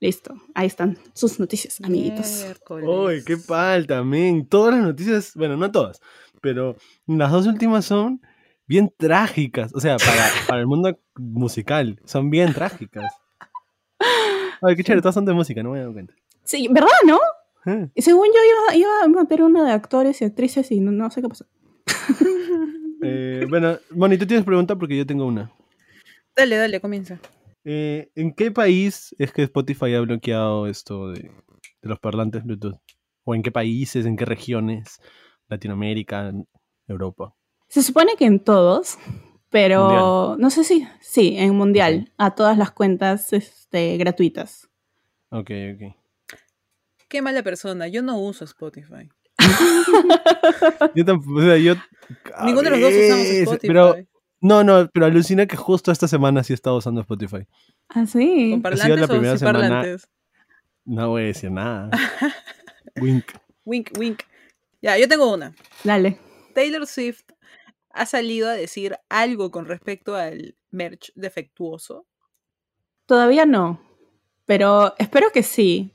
Listo, 0.00 0.34
ahí 0.54 0.66
están 0.66 0.98
sus 1.14 1.40
noticias, 1.40 1.80
amiguitos. 1.82 2.44
¡Uy, 2.68 3.24
qué 3.24 3.38
pal 3.38 3.86
también! 3.86 4.46
Todas 4.46 4.74
las 4.74 4.84
noticias, 4.84 5.32
bueno, 5.34 5.56
no 5.56 5.72
todas, 5.72 6.02
pero 6.42 6.76
las 7.06 7.32
dos 7.32 7.46
últimas 7.46 7.86
son 7.86 8.20
bien 8.66 8.92
trágicas. 8.96 9.74
O 9.74 9.80
sea, 9.80 9.96
para, 9.96 10.28
para 10.46 10.60
el 10.60 10.66
mundo 10.66 10.98
musical, 11.16 12.00
son 12.04 12.30
bien 12.30 12.52
trágicas. 12.52 13.12
Ay, 14.62 14.76
qué 14.76 14.84
chévere, 14.84 15.02
todas 15.02 15.14
son 15.14 15.24
de 15.24 15.34
música, 15.34 15.62
no 15.62 15.70
me 15.70 15.78
he 15.78 15.80
dado 15.80 15.92
cuenta. 15.92 16.14
Sí, 16.42 16.68
¿verdad, 16.70 16.88
no? 17.06 17.18
Eh. 17.66 17.88
Y 17.94 18.02
según 18.02 18.26
yo 18.26 18.74
iba, 18.74 18.76
iba, 18.76 19.04
a 19.04 19.08
meter 19.08 19.42
una 19.42 19.64
de 19.64 19.72
actores 19.72 20.20
y 20.20 20.24
actrices 20.24 20.70
y 20.70 20.80
no, 20.80 21.10
sé 21.10 21.22
qué 21.22 21.28
pasó. 21.28 21.46
eh, 23.02 23.46
bueno, 23.48 23.78
Moni, 23.90 24.18
tú 24.18 24.26
tienes 24.26 24.44
pregunta 24.44 24.76
porque 24.76 24.96
yo 24.96 25.06
tengo 25.06 25.26
una. 25.26 25.50
Dale, 26.36 26.56
dale, 26.56 26.80
comienza. 26.80 27.18
Eh, 27.64 28.10
¿En 28.14 28.34
qué 28.34 28.50
país 28.50 29.14
es 29.18 29.32
que 29.32 29.42
Spotify 29.42 29.94
ha 29.94 30.00
bloqueado 30.00 30.66
esto 30.66 31.10
de, 31.10 31.20
de, 31.20 31.88
los 31.88 31.98
parlantes 31.98 32.44
Bluetooth? 32.44 32.78
¿O 33.24 33.34
en 33.34 33.42
qué 33.42 33.50
países, 33.50 34.04
en 34.04 34.16
qué 34.16 34.26
regiones? 34.26 35.00
Latinoamérica, 35.48 36.32
Europa. 36.88 37.34
Se 37.74 37.82
supone 37.82 38.12
que 38.16 38.24
en 38.24 38.38
todos, 38.38 38.98
pero 39.50 40.36
no 40.38 40.48
sé 40.50 40.62
si, 40.62 40.86
sí, 41.00 41.34
en 41.36 41.56
mundial, 41.56 42.12
a 42.18 42.36
todas 42.36 42.56
las 42.56 42.70
cuentas 42.70 43.32
este, 43.32 43.96
gratuitas. 43.96 44.70
Ok, 45.30 45.50
ok. 45.74 45.96
Qué 47.08 47.20
mala 47.20 47.42
persona, 47.42 47.88
yo 47.88 48.00
no 48.00 48.16
uso 48.16 48.44
Spotify. 48.44 49.10
yo 50.94 51.04
tampoco, 51.04 51.40
o 51.40 51.42
sea, 51.42 51.56
yo... 51.58 51.74
Ninguno 52.44 52.70
de 52.70 52.78
los 52.78 52.80
dos 52.80 52.92
usamos 52.92 53.26
Spotify. 53.26 53.66
Pero, 53.66 53.96
no, 54.40 54.62
no, 54.62 54.88
pero 54.94 55.06
alucina 55.06 55.46
que 55.46 55.56
justo 55.56 55.90
esta 55.90 56.06
semana 56.06 56.44
sí 56.44 56.52
he 56.52 56.54
estado 56.54 56.76
usando 56.76 57.00
Spotify. 57.00 57.44
¿Ah, 57.88 58.06
sí? 58.06 58.50
¿Con 58.52 58.62
parlantes 58.62 59.00
la 59.00 59.08
primera 59.08 59.32
o 59.32 59.36
sin 59.36 59.46
parlantes? 59.46 60.08
No 60.84 61.08
voy 61.08 61.22
a 61.22 61.26
decir 61.26 61.50
nada. 61.50 61.90
wink. 63.00 63.32
Wink, 63.64 63.90
wink. 63.98 64.22
Ya, 64.80 64.96
yo 64.96 65.08
tengo 65.08 65.34
una. 65.34 65.52
Dale. 65.82 66.20
Taylor 66.54 66.86
Swift 66.86 67.33
ha 67.94 68.06
salido 68.06 68.48
a 68.48 68.52
decir 68.52 68.96
algo 69.08 69.50
con 69.50 69.66
respecto 69.66 70.14
al 70.16 70.56
merch 70.70 71.12
defectuoso? 71.14 72.06
Todavía 73.06 73.46
no, 73.46 73.80
pero 74.46 74.94
espero 74.98 75.28
que 75.32 75.42
sí, 75.42 75.92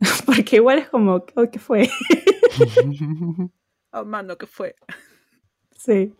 porque 0.26 0.56
igual 0.56 0.78
es 0.78 0.88
como, 0.88 1.24
oh, 1.34 1.50
¿qué 1.50 1.58
fue? 1.58 1.88
oh, 3.92 4.04
mano, 4.04 4.36
¿qué 4.36 4.46
fue? 4.46 4.74
Sí. 5.76 6.14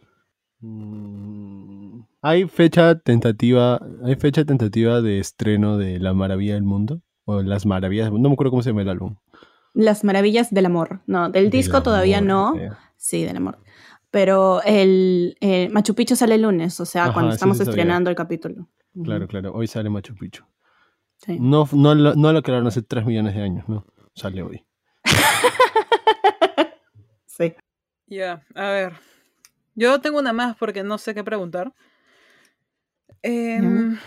Mm, 0.60 2.02
¿Hay 2.22 2.48
fecha 2.48 2.98
tentativa, 2.98 3.80
hay 4.04 4.14
fecha 4.16 4.44
tentativa 4.44 5.00
de 5.00 5.18
estreno 5.18 5.76
de 5.76 5.98
La 5.98 6.14
Maravilla 6.14 6.54
del 6.54 6.62
Mundo? 6.62 7.02
O 7.24 7.42
Las 7.42 7.66
Maravillas 7.66 8.10
No 8.10 8.28
me 8.28 8.32
acuerdo 8.32 8.50
cómo 8.50 8.62
se 8.62 8.70
llama 8.70 8.82
el 8.82 8.88
álbum. 8.88 9.16
Las 9.74 10.04
Maravillas 10.04 10.52
del 10.52 10.66
Amor. 10.66 11.02
No, 11.06 11.30
del 11.30 11.50
disco 11.50 11.82
todavía 11.82 12.20
no. 12.20 12.54
Sí, 12.96 13.24
del 13.24 13.36
amor. 13.36 13.58
Pero 14.12 14.62
el, 14.62 15.38
Machu 15.72 15.94
Picchu 15.94 16.16
sale 16.16 16.34
el 16.34 16.42
lunes, 16.42 16.78
o 16.80 16.84
sea, 16.84 17.14
cuando 17.14 17.32
estamos 17.32 17.58
estrenando 17.58 18.10
el 18.10 18.14
capítulo. 18.14 18.68
Claro, 19.02 19.26
claro. 19.26 19.54
Hoy 19.54 19.66
sale 19.66 19.88
Machu 19.88 20.14
Picchu. 20.14 20.44
No, 21.26 21.66
no, 21.72 21.94
no 21.94 22.32
lo 22.32 22.42
crearon 22.42 22.66
hace 22.66 22.82
3 22.82 23.06
millones 23.06 23.34
de 23.34 23.42
años, 23.42 23.66
¿no? 23.70 23.86
Sale 24.14 24.42
hoy. 24.42 24.66
sí. 27.26 27.54
Ya, 28.06 28.44
a 28.54 28.68
ver. 28.68 28.92
Yo 29.74 29.98
tengo 30.02 30.18
una 30.18 30.34
más 30.34 30.58
porque 30.58 30.82
no 30.82 30.98
sé 30.98 31.14
qué 31.14 31.24
preguntar. 31.24 31.72
Em, 33.22 33.98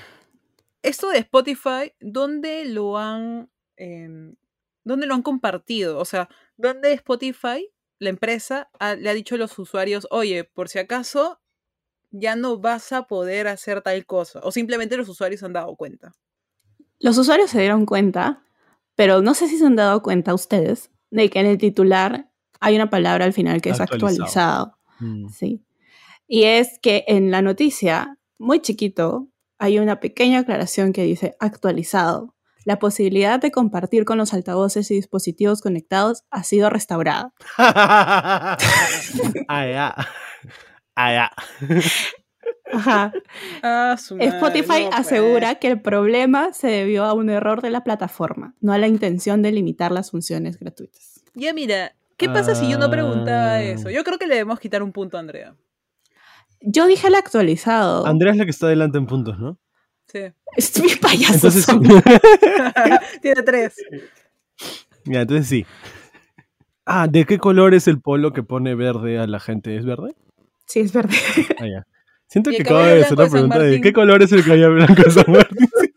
esto 0.83 1.09
de 1.09 1.17
Spotify, 1.17 1.93
¿dónde 1.99 2.65
lo 2.65 2.99
han... 2.99 3.49
Em, 3.75 4.35
¿Dónde 4.83 5.07
lo 5.07 5.15
han 5.15 5.23
compartido? 5.23 5.97
O 5.97 6.05
sea, 6.05 6.29
¿dónde 6.57 6.93
Spotify 6.93 7.71
la 7.99 8.09
empresa 8.09 8.69
le 8.97 9.09
ha 9.09 9.13
dicho 9.13 9.35
a 9.35 9.37
los 9.37 9.57
usuarios, 9.57 10.07
oye, 10.11 10.43
por 10.43 10.69
si 10.69 10.79
acaso 10.79 11.39
ya 12.11 12.35
no 12.35 12.57
vas 12.57 12.91
a 12.91 13.07
poder 13.07 13.47
hacer 13.47 13.81
tal 13.81 14.05
cosa. 14.05 14.39
O 14.43 14.51
simplemente 14.51 14.97
los 14.97 15.09
usuarios 15.09 15.39
se 15.39 15.45
han 15.45 15.53
dado 15.53 15.75
cuenta. 15.75 16.13
Los 16.99 17.17
usuarios 17.17 17.49
se 17.49 17.59
dieron 17.59 17.85
cuenta, 17.85 18.43
pero 18.95 19.21
no 19.21 19.33
sé 19.33 19.47
si 19.47 19.57
se 19.57 19.65
han 19.65 19.75
dado 19.75 20.01
cuenta 20.01 20.33
ustedes 20.33 20.91
de 21.09 21.29
que 21.29 21.39
en 21.39 21.45
el 21.47 21.57
titular 21.57 22.29
hay 22.59 22.75
una 22.75 22.89
palabra 22.89 23.25
al 23.25 23.33
final 23.33 23.61
que 23.61 23.69
es 23.69 23.79
actualizado. 23.79 24.77
Mm. 24.99 25.29
Sí. 25.29 25.63
Y 26.27 26.43
es 26.43 26.79
que 26.81 27.03
en 27.07 27.31
la 27.31 27.41
noticia, 27.41 28.17
muy 28.37 28.61
chiquito, 28.61 29.29
hay 29.57 29.79
una 29.79 29.99
pequeña 29.99 30.39
aclaración 30.39 30.93
que 30.93 31.03
dice 31.03 31.35
actualizado 31.39 32.34
la 32.65 32.79
posibilidad 32.79 33.39
de 33.39 33.51
compartir 33.51 34.03
con 34.03 34.17
los 34.17 34.33
altavoces 34.33 34.91
y 34.91 34.95
dispositivos 34.95 35.61
conectados 35.61 36.23
ha 36.31 36.43
sido 36.43 36.69
restaurada. 36.69 37.33
ah, 37.57 38.57
ya. 39.47 39.95
Ah, 40.95 41.13
ya. 41.13 41.31
Ajá. 42.73 43.13
Ah, 43.61 43.95
Spotify 43.97 44.87
pues. 44.89 44.89
asegura 44.91 45.55
que 45.55 45.67
el 45.67 45.81
problema 45.81 46.51
se 46.53 46.67
debió 46.67 47.05
a 47.05 47.13
un 47.13 47.29
error 47.29 47.61
de 47.61 47.69
la 47.69 47.83
plataforma, 47.83 48.55
no 48.59 48.73
a 48.73 48.77
la 48.77 48.87
intención 48.87 49.41
de 49.41 49.51
limitar 49.51 49.91
las 49.91 50.11
funciones 50.11 50.59
gratuitas. 50.59 51.23
Ya 51.35 51.53
mira, 51.53 51.95
¿qué 52.17 52.27
pasa 52.29 52.55
si 52.55 52.69
yo 52.69 52.79
no 52.79 52.89
preguntaba 52.89 53.53
ah. 53.53 53.63
eso? 53.63 53.91
Yo 53.91 54.03
creo 54.03 54.17
que 54.17 54.25
le 54.25 54.35
debemos 54.35 54.59
quitar 54.59 54.81
un 54.81 54.91
punto 54.91 55.17
a 55.17 55.19
Andrea. 55.19 55.55
Yo 56.61 56.87
dije 56.87 57.07
el 57.07 57.15
actualizado. 57.15 58.07
Andrea 58.07 58.31
es 58.31 58.37
la 58.37 58.45
que 58.45 58.51
está 58.51 58.65
adelante 58.65 58.97
en 58.97 59.05
puntos, 59.05 59.37
¿no? 59.37 59.59
Sí. 60.07 60.19
Es 60.55 60.81
mi 60.81 60.95
payaso. 60.95 61.49
Tiene 63.21 63.43
tres. 63.43 63.75
Mira, 65.05 65.21
entonces 65.21 65.47
sí. 65.47 65.65
Ah, 66.85 67.07
¿de 67.07 67.25
qué 67.25 67.37
color 67.37 67.73
es 67.73 67.87
el 67.87 67.99
polo 67.99 68.31
que 68.31 68.43
pone 68.43 68.75
verde 68.75 69.17
a 69.19 69.27
la 69.27 69.39
gente? 69.39 69.75
¿Es 69.75 69.85
verde? 69.85 70.15
Sí, 70.65 70.79
es 70.81 70.93
verde. 70.93 71.15
Ah, 71.59 71.67
ya. 71.67 71.87
Siento 72.27 72.51
que 72.51 72.61
acaba 72.61 72.87
de 72.87 73.03
hacer 73.03 73.17
la 73.17 73.29
pregunta 73.29 73.59
de 73.59 73.81
¿qué 73.81 73.93
color 73.93 74.21
es 74.23 74.31
el 74.31 74.43
caballo 74.43 74.73
blanco 74.73 75.03
de 75.03 75.11
San 75.11 75.31
Martín? 75.31 75.69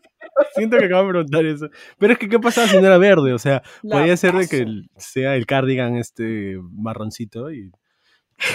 Siento 0.55 0.77
que 0.77 0.85
acabo 0.85 1.03
de 1.03 1.09
preguntar 1.09 1.45
eso. 1.45 1.69
Pero 1.97 2.13
es 2.13 2.19
que, 2.19 2.29
¿qué 2.29 2.39
pasaba 2.39 2.67
si 2.67 2.77
no 2.77 2.85
era 2.85 2.97
verde? 2.97 3.33
O 3.33 3.39
sea, 3.39 3.61
podría 3.81 4.15
ser 4.15 4.33
de 4.33 4.47
que 4.47 4.65
sea 4.97 5.35
el 5.35 5.45
cardigan 5.45 5.95
este 5.95 6.57
marroncito 6.71 7.51
y 7.51 7.71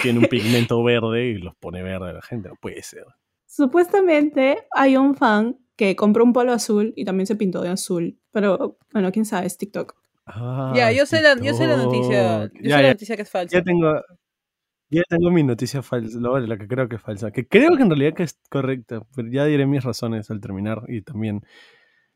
tiene 0.01 0.19
un 0.19 0.25
pigmento 0.25 0.83
verde 0.83 1.27
y 1.27 1.37
los 1.37 1.55
pone 1.55 1.83
verde 1.83 2.09
a 2.09 2.13
la 2.13 2.21
gente. 2.21 2.49
No 2.49 2.55
puede 2.55 2.81
ser. 2.81 3.05
Supuestamente 3.45 4.65
hay 4.71 4.97
un 4.97 5.15
fan 5.15 5.57
que 5.75 5.95
compró 5.95 6.23
un 6.23 6.33
polo 6.33 6.53
azul 6.53 6.93
y 6.95 7.05
también 7.05 7.27
se 7.27 7.35
pintó 7.35 7.61
de 7.61 7.69
azul. 7.69 8.19
Pero, 8.31 8.77
bueno, 8.91 9.11
quién 9.11 9.25
sabe, 9.25 9.47
es 9.47 9.57
TikTok. 9.57 9.95
Ah, 10.25 10.73
ya, 10.75 10.91
yo, 10.91 11.05
sé 11.05 11.21
la, 11.21 11.35
yo 11.39 11.53
sé 11.53 11.67
la 11.67 11.77
noticia. 11.77 12.45
Yo 12.53 12.75
sé 12.75 12.81
la 12.81 12.89
noticia 12.89 13.15
que 13.15 13.21
es 13.21 13.29
falsa. 13.29 13.55
Ya 13.55 13.63
tengo, 13.63 14.01
ya 14.89 15.03
tengo 15.07 15.29
mi 15.29 15.43
noticia 15.43 15.83
falsa, 15.83 16.19
la 16.19 16.57
que 16.57 16.67
creo 16.67 16.89
que 16.89 16.95
es 16.95 17.01
falsa. 17.01 17.31
Que 17.31 17.47
creo 17.47 17.75
que 17.75 17.83
en 17.83 17.89
realidad 17.89 18.13
que 18.13 18.23
es 18.23 18.39
correcta, 18.49 19.05
pero 19.15 19.29
ya 19.29 19.45
diré 19.45 19.65
mis 19.65 19.83
razones 19.83 20.31
al 20.31 20.41
terminar 20.41 20.83
y 20.87 21.01
también. 21.01 21.45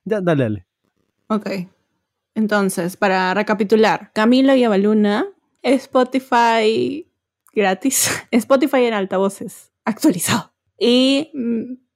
Ya, 0.06 0.22
dale, 0.22 0.44
dale. 0.44 0.68
Ok. 1.28 1.50
Entonces, 2.34 2.98
para 2.98 3.34
recapitular, 3.34 4.12
Camilo 4.14 4.56
y 4.56 4.64
Avaluna, 4.64 5.28
Spotify 5.62 7.06
gratis, 7.54 8.10
Spotify 8.32 8.86
en 8.86 8.94
altavoces, 8.94 9.72
actualizado 9.84 10.54
y 10.80 11.32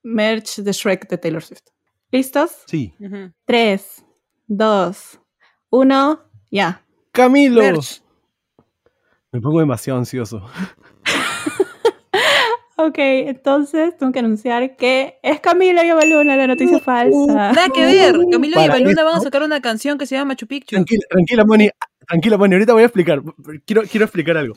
merch 0.03 0.57
de 0.57 0.71
Shrek 0.71 1.07
de 1.09 1.17
Taylor 1.17 1.43
Swift. 1.43 1.63
¿Listos? 2.11 2.51
Sí. 2.67 2.93
Tres, 3.45 4.05
dos, 4.47 5.19
uno, 5.69 6.21
ya. 6.51 6.83
Camilo. 7.11 7.61
Merch. 7.61 8.01
Me 9.31 9.41
pongo 9.41 9.59
demasiado 9.59 9.99
ansioso. 9.99 10.45
Ok, 12.75 12.95
entonces 12.97 13.95
tengo 13.97 14.11
que 14.11 14.19
anunciar 14.19 14.75
que 14.75 15.19
es 15.21 15.39
Camila 15.39 15.85
y 15.85 15.89
Avaluna 15.89 16.35
la 16.35 16.47
noticia 16.47 16.79
falsa. 16.79 17.51
Nada 17.53 17.69
que 17.73 17.85
ver. 17.85 18.15
Camilo 18.31 18.53
y 18.59 18.67
Para 18.67 18.73
Baluna 18.73 19.03
van 19.03 19.15
a 19.15 19.19
sacar 19.21 19.43
una 19.43 19.61
canción 19.61 19.97
que 19.99 20.07
se 20.07 20.15
llama 20.15 20.29
Machu 20.29 20.47
Picchu. 20.47 20.75
Tranquila, 20.75 21.03
tranquila, 21.07 21.45
Moni. 21.45 21.69
Tranquila, 22.07 22.37
Moni. 22.37 22.55
Ahorita 22.55 22.73
voy 22.73 22.81
a 22.81 22.85
explicar. 22.87 23.21
Quiero, 23.65 23.83
quiero 23.83 24.05
explicar 24.05 24.37
algo. 24.37 24.55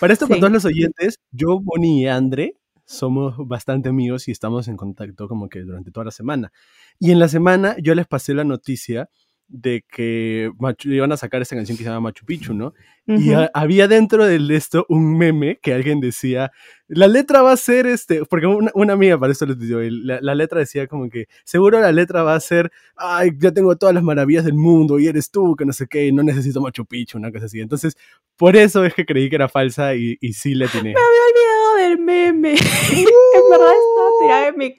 Para 0.00 0.14
esto, 0.14 0.26
para 0.26 0.36
Sí. 0.36 0.40
todos 0.40 0.52
los 0.54 0.64
oyentes, 0.64 1.20
yo, 1.30 1.60
Moni 1.60 2.02
y 2.02 2.06
Andre 2.08 2.54
somos 2.88 3.36
bastante 3.46 3.90
amigos 3.90 4.28
y 4.28 4.30
estamos 4.30 4.66
en 4.66 4.76
contacto 4.78 5.28
como 5.28 5.48
que 5.50 5.60
durante 5.60 5.90
toda 5.90 6.06
la 6.06 6.10
semana. 6.10 6.50
Y 6.98 7.10
en 7.10 7.18
la 7.18 7.28
semana 7.28 7.76
yo 7.82 7.94
les 7.94 8.06
pasé 8.06 8.32
la 8.32 8.44
noticia 8.44 9.10
de 9.46 9.84
que 9.90 10.50
Machu- 10.58 10.92
iban 10.94 11.10
a 11.12 11.16
sacar 11.16 11.40
esta 11.40 11.56
canción 11.56 11.76
que 11.78 11.84
se 11.84 11.88
llama 11.88 12.00
Machu 12.08 12.24
Picchu, 12.26 12.52
¿no? 12.54 12.74
Y 13.06 13.30
Ujú. 13.30 13.40
ha- 13.40 13.50
había 13.54 13.88
dentro 13.88 14.26
de 14.26 14.38
esto 14.54 14.84
un 14.90 15.16
meme 15.16 15.58
que 15.62 15.72
alguien 15.72 16.00
decía, 16.00 16.50
la 16.86 17.08
letra 17.08 17.40
va 17.42 17.52
a 17.52 17.56
ser 17.56 17.86
este, 17.86 18.24
porque 18.26 18.46
una, 18.46 18.70
una 18.74 18.92
amiga 18.94 19.18
para 19.18 19.32
esto 19.32 19.46
les 19.46 19.58
digo, 19.58 19.82
y 19.82 19.90
la, 19.90 20.18
la 20.20 20.34
letra 20.34 20.58
decía 20.60 20.86
como 20.86 21.08
que, 21.08 21.28
seguro 21.44 21.80
la 21.80 21.92
letra 21.92 22.22
va 22.22 22.34
a 22.34 22.40
ser, 22.40 22.70
ay, 22.96 23.30
ya 23.38 23.50
tengo 23.52 23.74
todas 23.76 23.94
las 23.94 24.02
maravillas 24.04 24.44
del 24.44 24.52
mundo 24.54 24.98
y 24.98 25.06
eres 25.06 25.30
tú, 25.30 25.56
que 25.56 25.64
no 25.64 25.72
sé 25.72 25.86
qué, 25.86 26.06
y 26.06 26.12
no 26.12 26.22
necesito 26.22 26.60
Machu 26.60 26.84
Picchu, 26.84 27.16
una 27.16 27.32
cosa 27.32 27.46
así. 27.46 27.60
Entonces, 27.60 27.96
por 28.36 28.54
eso 28.56 28.84
es 28.84 28.92
que 28.92 29.06
creí 29.06 29.30
que 29.30 29.36
era 29.36 29.48
falsa 29.48 29.94
y, 29.94 30.18
y 30.20 30.34
sí 30.34 30.54
le 30.54 30.68
tiene. 30.68 30.90
Me 30.92 31.00
había 31.00 31.47
del 31.88 31.98
meme. 31.98 32.52
en 32.92 33.50
verdad 33.50 33.72
estaba 33.72 34.10
tirada 34.20 34.48
en 34.48 34.56
mi, 34.56 34.76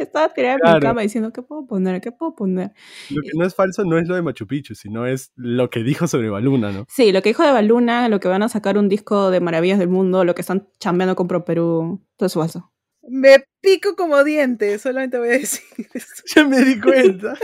estaba 0.00 0.28
tirada 0.34 0.58
en 0.62 0.74
mi 0.74 0.80
cama 0.80 1.02
diciendo, 1.02 1.32
¿qué 1.32 1.42
puedo 1.42 1.66
poner? 1.66 2.00
¿Qué 2.00 2.12
puedo 2.12 2.34
poner? 2.34 2.72
Lo 3.10 3.22
que 3.22 3.30
no 3.34 3.44
es 3.44 3.54
falso 3.54 3.84
no 3.84 3.98
es 3.98 4.08
lo 4.08 4.14
de 4.14 4.22
Machu 4.22 4.46
Picchu, 4.46 4.74
sino 4.74 5.06
es 5.06 5.32
lo 5.36 5.70
que 5.70 5.82
dijo 5.82 6.06
sobre 6.06 6.30
Baluna, 6.30 6.72
¿no? 6.72 6.86
Sí, 6.88 7.12
lo 7.12 7.22
que 7.22 7.30
dijo 7.30 7.42
de 7.42 7.52
Baluna, 7.52 8.08
lo 8.08 8.20
que 8.20 8.28
van 8.28 8.42
a 8.42 8.48
sacar 8.48 8.78
un 8.78 8.88
disco 8.88 9.30
de 9.30 9.40
maravillas 9.40 9.78
del 9.78 9.88
mundo, 9.88 10.24
lo 10.24 10.34
que 10.34 10.42
están 10.42 10.68
chambeando 10.78 11.16
con 11.16 11.28
Pro 11.28 11.44
Perú, 11.44 12.00
todo 12.16 12.26
es 12.26 12.34
falso. 12.34 12.72
Me 13.08 13.44
pico 13.60 13.96
como 13.96 14.22
diente, 14.22 14.78
solamente 14.78 15.18
voy 15.18 15.28
a 15.28 15.32
decir 15.32 15.62
eso. 15.94 16.06
Ya 16.34 16.46
me 16.46 16.64
di 16.64 16.80
cuenta. 16.80 17.34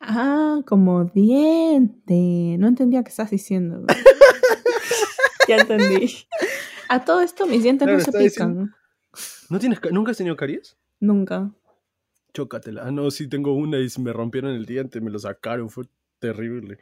Ah, 0.00 0.60
como 0.66 1.04
diente. 1.04 2.56
No 2.58 2.66
entendía 2.66 3.04
qué 3.04 3.10
estás 3.10 3.30
diciendo. 3.30 3.84
ya 5.48 5.56
entendí. 5.58 6.26
A 6.88 7.04
todo 7.04 7.20
esto 7.20 7.46
mis 7.46 7.62
dientes 7.62 7.86
Claro, 7.86 7.98
no 7.98 8.04
se 8.04 8.12
pican. 8.18 8.74
¿No 9.50 9.58
tienes, 9.58 9.80
ca- 9.80 9.90
¿Nunca 9.90 10.10
has 10.12 10.16
tenido 10.16 10.36
caries? 10.36 10.76
Nunca. 11.00 11.50
Chócatela. 12.32 12.82
Ah, 12.86 12.90
no, 12.90 13.10
sí 13.10 13.28
tengo 13.28 13.52
una 13.54 13.78
y 13.78 13.88
me 14.00 14.12
rompieron 14.12 14.52
el 14.52 14.64
diente, 14.64 15.00
me 15.00 15.10
lo 15.10 15.18
sacaron, 15.18 15.68
fue 15.68 15.84
terrible. 16.18 16.78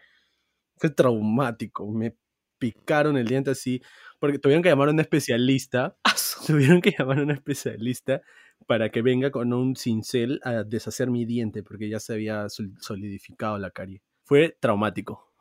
Fue 0.77 0.91
traumático, 0.91 1.91
me 1.91 2.17
picaron 2.59 3.17
el 3.17 3.27
diente 3.27 3.51
así, 3.51 3.83
porque 4.19 4.39
tuvieron 4.39 4.63
que 4.63 4.69
llamar 4.69 4.89
a 4.89 4.93
un 4.93 5.01
especialista, 5.01 5.97
tuvieron 6.47 6.81
que 6.81 6.95
llamar 6.97 7.19
a 7.19 7.23
un 7.23 7.31
especialista 7.31 8.23
para 8.67 8.91
que 8.91 9.03
venga 9.03 9.31
con 9.31 9.53
un 9.53 9.75
cincel 9.75 10.41
a 10.45 10.63
deshacer 10.63 11.11
mi 11.11 11.25
diente, 11.25 11.63
porque 11.63 11.89
ya 11.89 11.99
se 11.99 12.13
había 12.13 12.49
sol- 12.49 12.75
solidificado 12.79 13.59
la 13.59 13.71
carie. 13.71 14.03
Fue 14.25 14.57
traumático. 14.61 15.33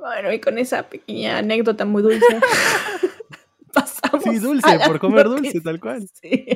Bueno, 0.00 0.32
y 0.32 0.40
con 0.40 0.58
esa 0.58 0.88
pequeña 0.88 1.38
anécdota 1.38 1.84
muy 1.84 2.02
dulce. 2.02 2.24
Sí, 4.32 4.38
dulce, 4.40 4.78
por 4.86 4.98
comer 4.98 5.28
dulce, 5.28 5.60
tal 5.60 5.80
cual. 5.80 6.06
Sí. 6.20 6.46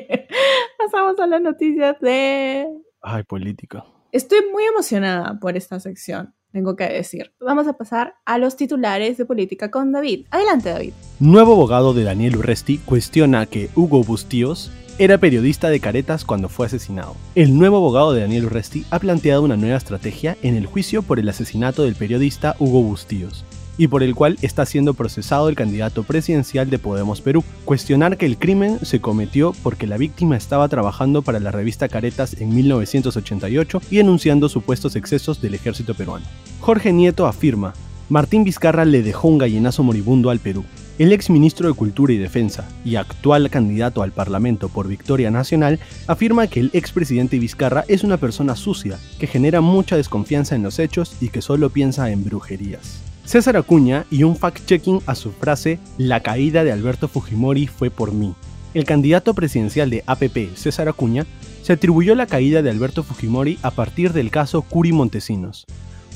Pasamos 0.79 1.19
a 1.19 1.27
las 1.27 1.41
noticias 1.41 1.97
de 2.01 2.67
Ay, 3.01 3.23
política. 3.23 3.85
Estoy 4.13 4.39
muy 4.53 4.65
emocionada 4.65 5.39
por 5.39 5.57
esta 5.57 5.79
sección, 5.79 6.35
tengo 6.53 6.75
que 6.75 6.89
decir. 6.89 7.33
Vamos 7.41 7.69
a 7.69 7.75
pasar 7.75 8.15
a 8.25 8.39
los 8.39 8.57
titulares 8.57 9.17
de 9.17 9.27
política 9.27 9.71
con 9.71 9.93
David. 9.93 10.27
Adelante, 10.31 10.71
David. 10.71 10.93
Nuevo 11.21 11.53
abogado 11.53 11.93
de 11.93 12.05
Daniel 12.05 12.37
Urresti 12.37 12.79
cuestiona 12.79 13.47
que 13.47 13.69
Hugo 13.75 14.03
Bustíos 14.03 14.73
era 14.99 15.19
periodista 15.19 15.69
de 15.69 15.81
caretas 15.81 16.25
cuando 16.25 16.49
fue 16.49 16.67
asesinado. 16.67 17.15
El 17.35 17.59
nuevo 17.59 17.77
abogado 17.77 18.13
de 18.13 18.23
Daniel 18.23 18.47
Urresti 18.47 18.87
ha 18.91 18.99
planteado 18.99 19.43
una 19.43 19.57
nueva 19.57 19.77
estrategia 19.77 20.37
en 20.43 20.57
el 20.57 20.67
juicio 20.67 21.03
por 21.03 21.19
el 21.19 21.29
asesinato 21.29 21.83
del 21.83 21.95
periodista 21.95 22.57
Hugo 22.59 22.83
Bustíos 22.83 23.45
y 23.79 23.89
por 23.89 24.03
el 24.03 24.15
cual 24.15 24.39
está 24.43 24.67
siendo 24.67 24.95
procesado 24.95 25.49
el 25.49 25.57
candidato 25.57 26.03
presidencial 26.03 26.71
de 26.71 26.79
Podemos 26.79 27.21
Perú. 27.21 27.45
Cuestionar 27.65 28.17
que 28.17 28.27
el 28.27 28.39
crimen 28.39 28.79
se 28.83 29.01
cometió 29.01 29.53
porque 29.63 29.87
la 29.87 29.97
víctima 29.97 30.37
estaba 30.37 30.69
trabajando 30.69 31.23
para 31.23 31.41
la 31.41 31.51
revista 31.51 31.89
Caretas 31.89 32.41
en 32.41 32.55
1988 32.55 33.83
y 33.91 33.97
denunciando 33.97 34.49
supuestos 34.49 34.97
excesos 34.97 35.41
del 35.41 35.55
ejército 35.55 35.95
peruano. 35.95 36.27
Jorge 36.61 36.93
Nieto 36.93 37.27
afirma, 37.27 37.75
Martín 38.09 38.45
Vizcarra 38.45 38.85
le 38.85 39.03
dejó 39.03 39.29
un 39.29 39.39
gallinazo 39.39 39.83
moribundo 39.83 40.31
al 40.31 40.39
Perú. 40.39 40.65
El 40.99 41.13
ex 41.13 41.29
ministro 41.29 41.69
de 41.69 41.75
Cultura 41.75 42.15
y 42.15 42.17
Defensa 42.17 42.67
y 42.83 42.97
actual 42.97 43.51
candidato 43.51 44.03
al 44.03 44.13
Parlamento 44.13 44.71
por 44.71 44.89
Victoria 44.89 45.31
Nacional 45.31 45.79
afirma 46.07 46.47
que 46.47 46.61
el 46.61 46.71
expresidente 46.73 47.39
Vizcarra 47.39 47.85
es 47.87 48.03
una 48.03 48.17
persona 48.17 48.57
sucia, 48.57 48.99
que 49.19 49.27
genera 49.27 49.61
mucha 49.61 49.97
desconfianza 49.97 50.55
en 50.55 50.63
los 50.63 50.79
hechos 50.79 51.17
y 51.21 51.29
que 51.29 51.43
solo 51.43 51.69
piensa 51.69 52.11
en 52.11 52.25
brujerías. 52.25 53.06
César 53.27 53.57
Acuña 53.57 54.07
y 54.09 54.23
un 54.23 54.37
fact-checking 54.37 55.03
a 55.05 55.17
su 55.17 55.33
frase 55.33 55.81
La 55.99 56.21
caída 56.21 56.63
de 56.63 56.71
Alberto 56.71 57.09
Fujimori 57.09 57.67
fue 57.67 57.91
por 57.91 58.13
mí. 58.13 58.35
El 58.73 58.85
candidato 58.85 59.35
presidencial 59.35 59.91
de 59.91 60.05
APP, 60.07 60.55
César 60.55 60.89
Acuña, 60.89 61.27
se 61.63 61.73
atribuyó 61.73 62.15
la 62.15 62.29
caída 62.29 62.63
de 62.63 62.71
Alberto 62.71 63.03
Fujimori 63.03 63.59
a 63.63 63.73
partir 63.73 64.13
del 64.13 64.31
caso 64.31 64.63
Curi 64.63 64.93
Montesinos. 64.93 65.67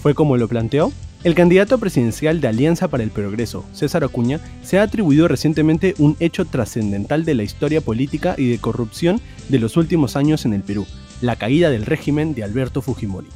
¿Fue 0.01 0.14
como 0.14 0.37
lo 0.37 0.46
planteó? 0.46 0.92
El 1.25 1.35
candidato 1.35 1.79
presidencial 1.79 2.40
de 2.40 2.46
Alianza 2.46 2.87
para 2.87 3.03
el 3.03 3.11
Progreso, 3.11 3.64
César 3.73 4.05
Acuña, 4.05 4.38
se 4.62 4.79
ha 4.79 4.85
atribuido 4.85 5.27
recientemente 5.27 5.96
un 5.99 6.16
hecho 6.20 6.44
trascendental 6.44 7.25
de 7.25 7.35
la 7.35 7.42
historia 7.42 7.81
política 7.81 8.37
y 8.38 8.49
de 8.49 8.59
corrupción 8.59 9.20
de 9.49 9.59
los 9.59 9.77
últimos 9.77 10.14
años 10.14 10.44
en 10.44 10.53
el 10.53 10.62
Perú, 10.62 10.87
la 11.20 11.35
caída 11.35 11.70
del 11.70 11.87
régimen 11.87 12.35
de 12.35 12.44
Alberto 12.44 12.83
Fujimori. 12.83 13.27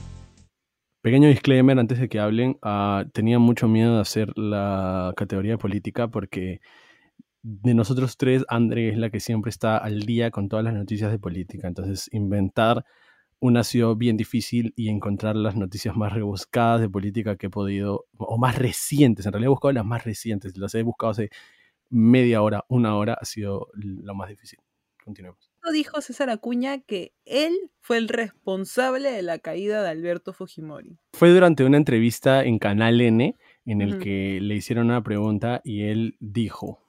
Pequeño 1.04 1.28
disclaimer 1.28 1.78
antes 1.78 1.98
de 1.98 2.08
que 2.08 2.18
hablen, 2.18 2.56
ah, 2.62 3.04
tenía 3.12 3.38
mucho 3.38 3.68
miedo 3.68 3.96
de 3.96 4.00
hacer 4.00 4.32
la 4.38 5.12
categoría 5.18 5.58
política 5.58 6.08
porque 6.08 6.62
de 7.42 7.74
nosotros 7.74 8.16
tres, 8.16 8.46
André 8.48 8.88
es 8.88 8.96
la 8.96 9.10
que 9.10 9.20
siempre 9.20 9.50
está 9.50 9.76
al 9.76 10.00
día 10.00 10.30
con 10.30 10.48
todas 10.48 10.64
las 10.64 10.72
noticias 10.72 11.10
de 11.10 11.18
política, 11.18 11.68
entonces 11.68 12.08
inventar 12.10 12.86
una 13.38 13.60
ha 13.60 13.64
sido 13.64 13.96
bien 13.96 14.16
difícil 14.16 14.72
y 14.76 14.88
encontrar 14.88 15.36
las 15.36 15.56
noticias 15.56 15.94
más 15.94 16.14
rebuscadas 16.14 16.80
de 16.80 16.88
política 16.88 17.36
que 17.36 17.48
he 17.48 17.50
podido, 17.50 18.06
o 18.16 18.38
más 18.38 18.56
recientes, 18.56 19.26
en 19.26 19.32
realidad 19.32 19.48
he 19.48 19.50
buscado 19.50 19.72
las 19.72 19.84
más 19.84 20.04
recientes, 20.04 20.56
las 20.56 20.74
he 20.74 20.82
buscado 20.82 21.10
hace 21.10 21.28
media 21.90 22.40
hora, 22.40 22.64
una 22.68 22.96
hora, 22.96 23.12
ha 23.20 23.26
sido 23.26 23.68
lo 23.74 24.14
más 24.14 24.30
difícil. 24.30 24.58
Continuemos. 25.04 25.53
Dijo 25.72 26.00
César 26.00 26.30
Acuña 26.30 26.80
que 26.80 27.14
él 27.24 27.52
fue 27.80 27.96
el 27.96 28.08
responsable 28.08 29.10
de 29.10 29.22
la 29.22 29.38
caída 29.38 29.82
de 29.82 29.88
Alberto 29.88 30.32
Fujimori. 30.32 30.98
Fue 31.14 31.30
durante 31.30 31.64
una 31.64 31.78
entrevista 31.78 32.44
en 32.44 32.58
Canal 32.58 33.00
N 33.00 33.36
en 33.64 33.80
el 33.80 33.98
que 33.98 34.38
le 34.40 34.54
hicieron 34.54 34.86
una 34.86 35.02
pregunta 35.02 35.62
y 35.64 35.84
él 35.84 36.16
dijo, 36.20 36.80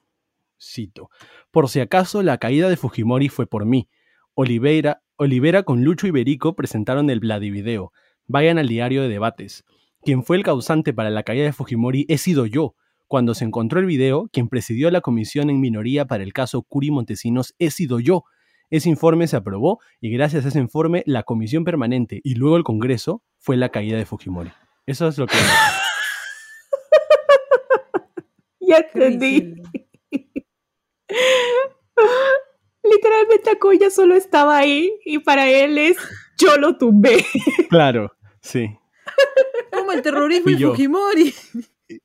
cito, 0.60 1.10
por 1.50 1.68
si 1.68 1.80
acaso 1.80 2.22
la 2.22 2.38
caída 2.38 2.68
de 2.68 2.76
Fujimori 2.76 3.28
fue 3.28 3.46
por 3.46 3.64
mí. 3.64 3.88
Oliveira, 4.34 5.02
Olivera 5.16 5.62
con 5.62 5.82
Lucho 5.82 6.06
Iberico 6.06 6.54
presentaron 6.54 7.08
el 7.08 7.20
Vladivideo. 7.20 7.92
Vayan 8.26 8.58
al 8.58 8.68
diario 8.68 9.02
de 9.02 9.08
debates. 9.08 9.64
Quien 10.02 10.22
fue 10.22 10.36
el 10.36 10.42
causante 10.42 10.92
para 10.92 11.10
la 11.10 11.22
caída 11.22 11.44
de 11.44 11.52
Fujimori 11.52 12.04
he 12.08 12.18
sido 12.18 12.44
yo. 12.44 12.74
Cuando 13.08 13.34
se 13.34 13.44
encontró 13.44 13.80
el 13.80 13.86
video, 13.86 14.28
quien 14.32 14.48
presidió 14.48 14.90
la 14.90 15.00
comisión 15.00 15.48
en 15.48 15.60
minoría 15.60 16.06
para 16.06 16.22
el 16.22 16.32
caso 16.32 16.62
Curi 16.62 16.90
Montesinos 16.90 17.54
he 17.58 17.70
sido 17.70 18.00
yo. 18.00 18.24
Ese 18.70 18.88
informe 18.88 19.26
se 19.28 19.36
aprobó 19.36 19.80
y 20.00 20.10
gracias 20.10 20.44
a 20.44 20.48
ese 20.48 20.58
informe 20.58 21.02
la 21.06 21.22
comisión 21.22 21.64
permanente 21.64 22.20
y 22.24 22.34
luego 22.34 22.56
el 22.56 22.64
Congreso 22.64 23.22
fue 23.38 23.56
la 23.56 23.68
caída 23.68 23.96
de 23.96 24.06
Fujimori. 24.06 24.50
Eso 24.86 25.08
es 25.08 25.18
lo 25.18 25.26
que... 25.26 25.36
Ya 28.68 28.78
entendí. 28.78 29.54
Literalmente 32.82 33.50
Acuña 33.50 33.90
solo 33.90 34.16
estaba 34.16 34.58
ahí 34.58 34.92
y 35.04 35.20
para 35.20 35.48
él 35.48 35.78
es 35.78 35.96
yo 36.38 36.56
lo 36.56 36.76
tumbé. 36.76 37.24
claro, 37.68 38.12
sí. 38.40 38.76
Como 39.72 39.92
el 39.92 40.02
terrorismo 40.02 40.50
y. 40.50 40.56
Fujimori. 40.56 41.34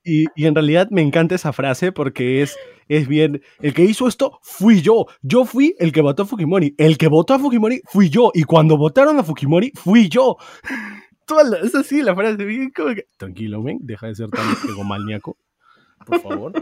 Y, 0.03 0.25
y 0.35 0.45
en 0.45 0.53
realidad 0.53 0.89
me 0.91 1.01
encanta 1.01 1.33
esa 1.35 1.53
frase 1.53 1.91
porque 1.91 2.41
es, 2.43 2.55
es 2.87 3.07
bien, 3.07 3.41
el 3.61 3.73
que 3.73 3.83
hizo 3.83 4.07
esto 4.07 4.39
fui 4.43 4.81
yo, 4.81 5.07
yo 5.23 5.43
fui 5.45 5.75
el 5.79 5.91
que 5.91 6.01
votó 6.01 6.23
a 6.23 6.25
Fujimori, 6.27 6.75
el 6.77 6.97
que 6.99 7.07
votó 7.07 7.33
a 7.33 7.39
Fujimori 7.39 7.81
fui 7.85 8.09
yo, 8.09 8.31
y 8.33 8.43
cuando 8.43 8.77
votaron 8.77 9.17
a 9.17 9.23
Fujimori 9.23 9.71
fui 9.75 10.07
yo. 10.09 10.37
La- 11.45 11.59
es 11.59 11.73
así 11.73 12.01
la 12.01 12.13
frase, 12.13 12.43
bien 12.43 12.71
como 12.75 12.93
que, 12.93 13.05
tranquilo, 13.17 13.61
men, 13.63 13.79
deja 13.81 14.05
de 14.07 14.15
ser 14.15 14.29
tan 14.29 14.45
egomaníaco, 14.69 15.37
por 16.05 16.19
favor. 16.19 16.53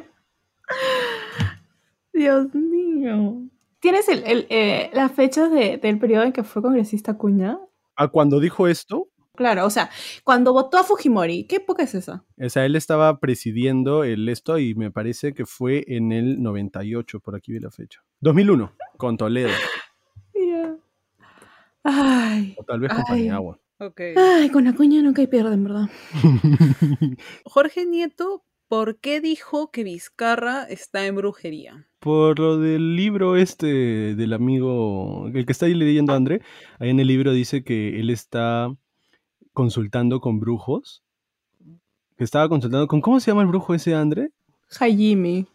Dios 2.13 2.53
mío. 2.53 3.41
¿Tienes 3.79 4.07
el, 4.09 4.23
el, 4.25 4.47
eh, 4.49 4.89
las 4.93 5.11
fechas 5.11 5.51
de- 5.51 5.77
del 5.77 5.99
periodo 5.99 6.23
en 6.23 6.33
que 6.33 6.43
fue 6.43 6.61
congresista 6.61 7.11
Acuña? 7.13 7.57
A 7.95 8.07
cuando 8.09 8.39
dijo 8.39 8.67
esto, 8.67 9.07
Claro, 9.35 9.65
o 9.65 9.69
sea, 9.69 9.89
cuando 10.23 10.51
votó 10.51 10.77
a 10.77 10.83
Fujimori, 10.83 11.45
¿qué 11.45 11.57
época 11.57 11.83
es 11.83 11.95
esa? 11.95 12.25
O 12.37 12.49
sea, 12.49 12.65
él 12.65 12.75
estaba 12.75 13.19
presidiendo 13.19 14.03
el 14.03 14.27
esto 14.27 14.57
y 14.59 14.75
me 14.75 14.91
parece 14.91 15.33
que 15.33 15.45
fue 15.45 15.85
en 15.87 16.11
el 16.11 16.41
98, 16.41 17.19
por 17.21 17.35
aquí 17.35 17.53
vi 17.53 17.59
la 17.59 17.71
fecha. 17.71 18.03
2001, 18.19 18.73
con 18.97 19.17
Toledo. 19.17 19.49
Ay. 21.83 22.55
O 22.57 22.63
tal 22.63 22.79
vez 22.79 22.91
con 22.91 22.99
Ay. 22.99 23.05
Paniagua. 23.07 23.59
Ok. 23.79 24.01
Ay, 24.17 24.49
con 24.49 24.67
Acuña 24.67 25.01
nunca 25.01 25.21
hay 25.21 25.27
pierde, 25.27 25.53
en 25.53 25.63
verdad. 25.63 25.89
Jorge 27.45 27.85
Nieto, 27.85 28.43
¿por 28.67 28.99
qué 28.99 29.21
dijo 29.21 29.71
que 29.71 29.83
Vizcarra 29.83 30.63
está 30.63 31.05
en 31.05 31.15
brujería? 31.15 31.87
Por 31.99 32.39
lo 32.39 32.57
del 32.57 32.95
libro 32.95 33.37
este 33.37 34.15
del 34.15 34.33
amigo, 34.33 35.27
el 35.33 35.45
que 35.45 35.51
está 35.51 35.65
ahí 35.65 35.73
leyendo 35.73 36.13
André, 36.13 36.41
ahí 36.79 36.89
en 36.89 36.99
el 36.99 37.07
libro 37.07 37.31
dice 37.31 37.63
que 37.63 37.99
él 37.99 38.09
está 38.09 38.69
consultando 39.59 40.21
con 40.21 40.39
brujos. 40.39 41.03
Que 42.15 42.23
estaba 42.23 42.47
consultando 42.47 42.87
con, 42.87 43.01
¿cómo 43.01 43.19
se 43.19 43.29
llama 43.29 43.41
el 43.41 43.49
brujo 43.49 43.73
ese 43.73 43.93
André? 43.93 44.31
Jaime. 44.69 45.47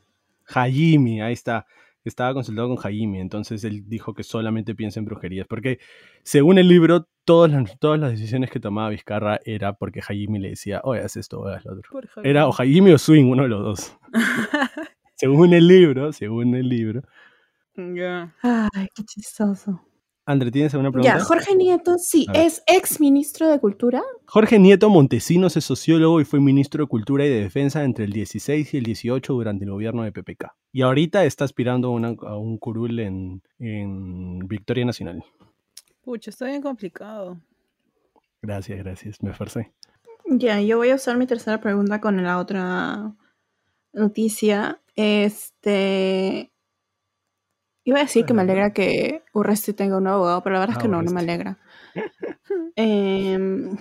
Jaime, 0.43 1.23
ahí 1.23 1.33
está. 1.33 1.67
Estaba 2.05 2.35
consultado 2.35 2.69
con 2.69 2.77
Jaime, 2.77 3.23
entonces 3.23 3.65
él 3.65 3.89
dijo 3.89 4.13
que 4.13 4.23
solamente 4.23 4.75
piensa 4.75 5.01
en 5.01 5.07
brujerías. 5.07 5.47
Porque 5.47 5.79
según 6.23 6.59
el 6.59 6.69
libro, 6.69 7.09
todas 7.25 7.51
las, 7.51 7.79
todas 7.79 7.99
las 7.99 8.11
decisiones 8.11 8.51
que 8.51 8.61
tomaba 8.61 8.91
Vizcarra 8.91 9.41
era 9.47 9.73
porque 9.73 10.03
Jaime 10.03 10.39
le 10.39 10.51
decía, 10.51 10.83
oye, 10.85 11.01
haz 11.01 11.17
esto, 11.17 11.41
oye, 11.41 11.57
haz 11.57 11.65
lo 11.65 11.73
otro. 11.73 12.01
Era 12.23 12.47
o 12.47 12.53
Jaime 12.53 12.93
o 12.93 12.99
Swing, 12.99 13.25
uno 13.25 13.45
de 13.45 13.49
los 13.49 13.63
dos. 13.63 13.97
según 15.15 15.55
el 15.55 15.67
libro, 15.67 16.13
según 16.13 16.55
el 16.55 16.69
libro. 16.69 17.01
Ya. 17.75 18.35
Ay, 18.43 18.89
qué 18.95 19.03
chistoso. 19.03 19.81
André, 20.27 20.51
¿tienes 20.51 20.73
alguna 20.73 20.91
pregunta? 20.91 21.19
Ya, 21.19 21.23
Jorge 21.25 21.55
Nieto, 21.55 21.99
sí, 21.99 22.27
es 22.33 22.63
ex 22.67 22.99
ministro 22.99 23.47
de 23.49 23.61
Cultura. 23.61 24.03
Jorge 24.27 24.59
Nieto 24.59 24.89
Montesinos 24.89 25.57
es 25.59 25.65
sociólogo 25.67 26.19
y 26.21 26.25
fue 26.25 26.41
ministro 26.41 26.85
de 26.85 26.89
Cultura 26.89 27.27
y 27.27 27.29
de 27.29 27.41
Defensa 27.43 27.85
entre 27.85 28.07
el 28.07 28.13
16 28.13 28.73
y 28.73 28.77
el 28.79 28.85
18 28.85 29.33
durante 29.35 29.65
el 29.67 29.71
gobierno 29.71 30.03
de 30.03 30.13
PPK. 30.13 30.47
Y 30.73 30.81
ahorita 30.81 31.25
está 31.27 31.45
aspirando 31.45 31.91
una- 31.91 32.17
a 32.27 32.39
un 32.39 32.57
curul 32.57 32.99
en, 33.01 33.43
en 33.59 34.39
Victoria 34.49 34.87
Nacional. 34.87 35.23
Pucha, 36.03 36.31
está 36.31 36.47
bien 36.47 36.63
complicado. 36.63 37.39
Gracias, 38.41 38.79
gracias, 38.79 39.23
me 39.23 39.31
esforcé. 39.31 39.73
Ya, 40.27 40.59
yo 40.63 40.79
voy 40.79 40.89
a 40.91 40.95
usar 40.95 41.19
mi 41.19 41.27
tercera 41.27 41.61
pregunta 41.61 42.01
con 42.01 42.23
la 42.23 42.39
otra 42.39 43.15
noticia. 43.93 44.81
Este. 44.97 46.51
Iba 47.85 47.99
a 47.99 48.03
decir 48.03 48.25
que 48.25 48.33
me 48.35 48.43
alegra 48.43 48.73
que 48.73 49.23
Urresti 49.35 49.73
tenga 49.75 49.99
un 49.99 50.05
nuevo 50.05 50.19
abogado, 50.19 50.43
pero 50.43 50.55
la 50.55 50.61
verdad 50.61 50.77
es 50.77 50.79
Ah, 50.79 50.83
que 50.83 50.89
no, 50.89 51.03
no 51.03 51.11
me 51.11 51.21
alegra. 51.21 51.59
Em, 52.77 53.77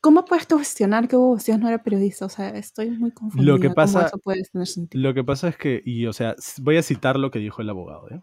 ¿Cómo 0.00 0.24
puedes 0.24 0.46
tú 0.46 0.56
cuestionar 0.56 1.06
que 1.08 1.16
Hugo 1.16 1.36
no 1.58 1.68
era 1.68 1.82
periodista? 1.82 2.24
O 2.24 2.28
sea, 2.28 2.48
estoy 2.50 2.90
muy 2.90 3.10
confundida. 3.12 3.54
que 3.56 3.60
¿Cómo 3.68 3.74
pasa- 3.74 4.06
eso 4.06 4.18
puede 4.18 4.42
tener 4.50 4.66
sentido? 4.66 5.02
Lo 5.02 5.14
que 5.14 5.22
pasa 5.22 5.48
es 5.48 5.56
que, 5.56 5.82
y 5.84 6.06
o 6.06 6.12
sea, 6.12 6.34
voy 6.62 6.78
a 6.78 6.82
citar 6.82 7.18
lo 7.18 7.30
que 7.30 7.38
dijo 7.38 7.60
el 7.62 7.68
abogado. 7.70 8.08
¿eh? 8.10 8.22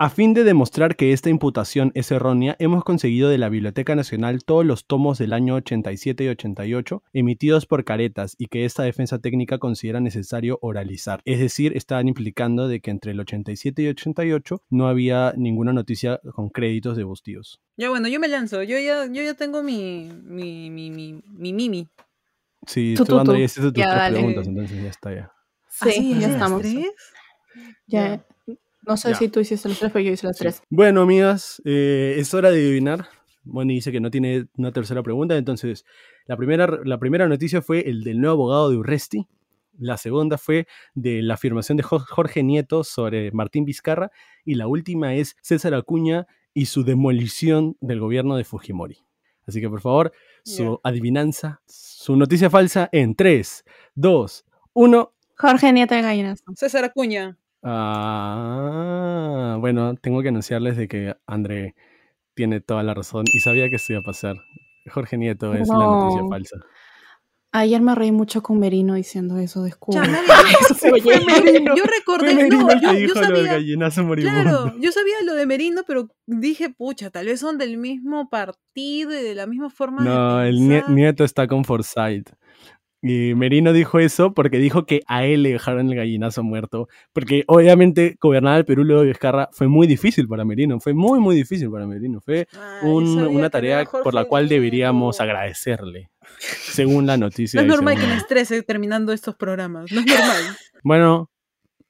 A 0.00 0.10
fin 0.10 0.32
de 0.32 0.44
demostrar 0.44 0.94
que 0.94 1.12
esta 1.12 1.28
imputación 1.28 1.90
es 1.96 2.12
errónea, 2.12 2.54
hemos 2.60 2.84
conseguido 2.84 3.28
de 3.30 3.36
la 3.38 3.48
Biblioteca 3.48 3.96
Nacional 3.96 4.44
todos 4.44 4.64
los 4.64 4.86
tomos 4.86 5.18
del 5.18 5.32
año 5.32 5.56
87 5.56 6.22
y 6.22 6.28
88 6.28 7.02
emitidos 7.12 7.66
por 7.66 7.84
Caretas 7.84 8.36
y 8.38 8.46
que 8.46 8.64
esta 8.64 8.84
defensa 8.84 9.18
técnica 9.18 9.58
considera 9.58 9.98
necesario 9.98 10.60
oralizar. 10.62 11.20
Es 11.24 11.40
decir, 11.40 11.76
estaban 11.76 12.06
implicando 12.06 12.68
de 12.68 12.78
que 12.78 12.92
entre 12.92 13.10
el 13.10 13.18
87 13.18 13.82
y 13.82 13.88
88 13.88 14.62
no 14.70 14.86
había 14.86 15.34
ninguna 15.36 15.72
noticia 15.72 16.20
con 16.32 16.48
créditos 16.50 16.96
de 16.96 17.02
Bustíos. 17.02 17.60
Ya 17.76 17.90
bueno, 17.90 18.06
yo 18.06 18.20
me 18.20 18.28
lanzo. 18.28 18.62
Yo 18.62 18.78
ya, 18.78 19.04
yo 19.06 19.22
ya 19.24 19.34
tengo 19.34 19.64
mi, 19.64 20.08
mi, 20.22 20.70
mi, 20.70 20.90
mi, 20.92 21.20
mi 21.26 21.52
mimi. 21.52 21.88
Sí, 22.68 22.94
Tú, 22.96 23.04
tú, 23.04 23.14
tú, 23.14 23.18
André, 23.18 23.38
tú. 23.38 23.42
hiciste 23.42 23.62
tus 23.72 23.72
Ya, 23.72 23.88
tres 23.90 23.98
dale. 23.98 24.14
preguntas, 24.16 24.46
entonces 24.46 24.80
ya 24.80 24.88
está 24.90 25.12
ya. 25.12 25.32
Sí, 25.70 25.88
¿Así 25.88 26.20
ya 26.20 26.28
estamos. 26.28 26.60
tres? 26.62 26.86
Ya, 27.88 28.24
no 28.88 28.96
sé 28.96 29.10
Ya. 29.10 29.14
si 29.16 29.28
tú 29.28 29.38
hiciste 29.40 29.68
las 29.68 29.78
tres, 29.78 29.92
pero 29.92 30.04
yo 30.04 30.12
hice 30.12 30.26
las 30.26 30.36
Sí. 30.36 30.42
tres. 30.44 30.62
Bueno, 30.70 31.02
amigas, 31.02 31.62
eh, 31.64 32.16
es 32.18 32.32
hora 32.34 32.50
de 32.50 32.58
adivinar. 32.58 33.06
Moni 33.44 33.74
dice 33.74 33.92
que 33.92 34.00
no 34.00 34.10
tiene 34.10 34.46
una 34.56 34.72
tercera 34.72 35.02
pregunta, 35.02 35.36
entonces 35.36 35.84
la 36.26 36.36
primera, 36.36 36.66
la 36.84 36.98
primera 36.98 37.28
noticia 37.28 37.62
fue 37.62 37.88
el 37.88 38.02
del 38.04 38.20
nuevo 38.20 38.34
abogado 38.44 38.70
de 38.70 38.76
Urresti. 38.78 39.26
La 39.78 39.96
segunda 39.96 40.38
fue 40.38 40.66
de 40.94 41.22
la 41.22 41.34
afirmación 41.34 41.76
de 41.76 41.84
Jo- 41.84 42.00
Jorge 42.00 42.42
Nieto 42.42 42.82
sobre 42.82 43.30
Martín 43.30 43.64
Vizcarra. 43.64 44.10
Y 44.44 44.56
la 44.56 44.66
última 44.66 45.14
es 45.14 45.36
César 45.40 45.72
Acuña 45.74 46.26
y 46.52 46.66
su 46.66 46.82
demolición 46.82 47.76
del 47.80 48.00
gobierno 48.00 48.36
de 48.36 48.42
Fujimori. 48.44 48.98
Así 49.46 49.60
que 49.60 49.68
por 49.70 49.80
favor, 49.80 50.12
su 50.44 50.80
adivinanza, 50.82 51.62
su 51.66 52.16
noticia 52.16 52.50
falsa 52.50 52.88
en 52.92 53.14
3, 53.14 53.64
2, 53.94 54.44
1. 54.74 55.12
Jorge 55.36 55.72
Nieto 55.72 55.94
de 55.94 56.02
Gallinas. 56.02 56.42
César 56.56 56.84
Acuña. 56.84 57.38
Ah, 57.62 59.56
bueno, 59.60 59.94
tengo 59.96 60.22
que 60.22 60.28
anunciarles 60.28 60.76
de 60.76 60.88
que 60.88 61.16
André 61.26 61.74
tiene 62.34 62.60
toda 62.60 62.82
la 62.82 62.94
razón 62.94 63.24
y 63.32 63.40
sabía 63.40 63.68
que 63.68 63.76
esto 63.76 63.92
iba 63.94 64.00
a 64.00 64.04
pasar. 64.04 64.36
Jorge 64.90 65.16
Nieto 65.18 65.52
es 65.54 65.68
la 65.68 65.74
noticia 65.74 66.22
No. 66.22 66.28
falsa. 66.28 66.56
Ayer 67.50 67.80
me 67.80 67.94
reí 67.94 68.12
mucho 68.12 68.42
con 68.42 68.58
Merino 68.60 68.94
diciendo 68.94 69.38
eso 69.38 69.62
de 69.62 69.70
escudo. 69.70 70.02
Ya, 70.02 70.06
nadie- 70.06 70.22
Eso 70.60 70.74
fue 70.74 71.00
Fue 71.00 71.14
ayer. 71.14 71.26
Merino. 71.44 71.74
Yo 71.76 71.82
recordé, 71.84 72.34
no, 72.48 72.68
yo, 72.80 72.80
yo 72.80 72.92
dijo 72.92 73.14
lo 73.14 73.20
del 73.28 73.36
sabía, 73.36 73.52
gallinazo 73.52 74.04
moribundo. 74.04 74.42
claro, 74.42 74.74
yo 74.78 74.92
sabía 74.92 75.14
lo 75.24 75.34
de 75.34 75.46
Merino, 75.46 75.82
pero 75.86 76.08
dije, 76.26 76.68
pucha, 76.70 77.10
tal 77.10 77.24
vez 77.26 77.40
son 77.40 77.56
del 77.56 77.78
mismo 77.78 78.28
partido 78.28 79.12
y 79.12 79.22
de 79.22 79.34
la 79.34 79.46
misma 79.46 79.70
forma 79.70 80.04
No, 80.04 80.38
de 80.38 80.50
el. 80.50 80.84
Nieto 80.94 81.24
está 81.24 81.46
con 81.48 81.64
Forsyth. 81.64 82.30
Y 83.00 83.34
Merino 83.36 83.72
dijo 83.72 84.00
eso 84.00 84.34
porque 84.34 84.58
dijo 84.58 84.84
que 84.84 85.02
a 85.06 85.24
él 85.24 85.44
le 85.44 85.50
dejaron 85.52 85.88
el 85.88 85.94
gallinazo 85.96 86.42
muerto. 86.42 86.88
Porque 87.12 87.44
obviamente 87.46 88.16
gobernar 88.20 88.58
el 88.58 88.64
Perú 88.64 88.82
luego 88.84 89.02
de 89.02 89.08
Vizcarra 89.08 89.48
fue 89.52 89.68
muy 89.68 89.86
difícil 89.86 90.26
para 90.26 90.44
Merino. 90.44 90.80
Fue 90.80 90.94
muy, 90.94 91.20
muy 91.20 91.36
difícil 91.36 91.70
para 91.70 91.86
Merino. 91.86 92.20
Fue 92.20 92.48
Ay, 92.52 92.88
un- 92.90 93.18
una 93.28 93.50
tarea 93.50 93.84
por 93.84 94.14
la 94.14 94.24
cual 94.24 94.48
deberíamos 94.48 95.20
agradecerle. 95.20 96.10
Según 96.38 97.06
la 97.06 97.16
noticia. 97.16 97.62
No 97.62 97.68
es 97.72 97.76
normal 97.76 97.98
que 98.00 98.06
me 98.06 98.16
estrese 98.16 98.62
terminando 98.62 99.12
estos 99.12 99.36
programas. 99.36 99.90
No 99.92 100.00
es 100.00 100.06
normal. 100.06 100.42
Bueno, 100.82 101.30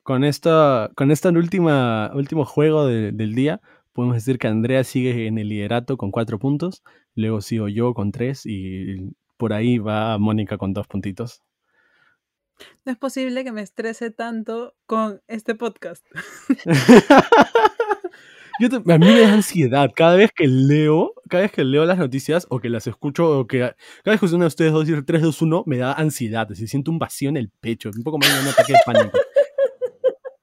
con 0.02 0.24
esta, 0.24 0.90
con 0.94 1.10
esta 1.10 1.30
última, 1.30 2.10
último 2.14 2.44
juego 2.44 2.86
de- 2.86 3.12
del 3.12 3.34
día, 3.34 3.60
podemos 3.92 4.14
decir 4.16 4.38
que 4.38 4.46
Andrea 4.46 4.84
sigue 4.84 5.26
en 5.26 5.38
el 5.38 5.48
liderato 5.48 5.96
con 5.96 6.10
cuatro 6.10 6.38
puntos, 6.38 6.82
luego 7.14 7.40
sigo 7.40 7.68
yo 7.68 7.94
con 7.94 8.12
tres 8.12 8.46
y 8.46 9.10
por 9.38 9.54
ahí 9.54 9.78
va 9.78 10.18
Mónica 10.18 10.58
con 10.58 10.74
dos 10.74 10.86
puntitos. 10.86 11.42
No 12.84 12.92
es 12.92 12.98
posible 12.98 13.44
que 13.44 13.52
me 13.52 13.62
estrese 13.62 14.10
tanto 14.10 14.74
con 14.86 15.22
este 15.28 15.54
podcast. 15.54 16.04
Yo 18.60 18.68
te- 18.68 18.76
a 18.92 18.98
mí 18.98 19.06
me 19.06 19.20
da 19.20 19.32
ansiedad 19.32 19.90
cada 19.94 20.16
vez 20.16 20.32
que 20.34 20.48
leo, 20.48 21.14
cada 21.28 21.42
vez 21.44 21.52
que 21.52 21.62
leo 21.62 21.84
las 21.84 21.96
noticias 21.98 22.44
o 22.50 22.58
que 22.58 22.68
las 22.68 22.88
escucho 22.88 23.38
o 23.38 23.46
que 23.46 23.58
cada 23.60 23.74
vez 24.14 24.18
que 24.20 24.26
uno 24.26 24.40
de 24.44 24.46
ustedes 24.48 24.72
dos 24.72 24.84
dice 24.84 25.02
3, 25.02 25.22
2, 25.22 25.42
1, 25.42 25.62
me 25.66 25.78
da 25.78 25.92
ansiedad, 25.92 26.48
así 26.50 26.66
siento 26.66 26.90
un 26.90 26.98
vacío 26.98 27.28
en 27.28 27.36
el 27.36 27.50
pecho, 27.50 27.90
un 27.96 28.02
poco 28.02 28.18
más 28.18 28.34
de 28.34 28.40
un 28.42 28.48
ataque 28.48 28.72
de 28.72 28.78
pánico. 28.84 29.16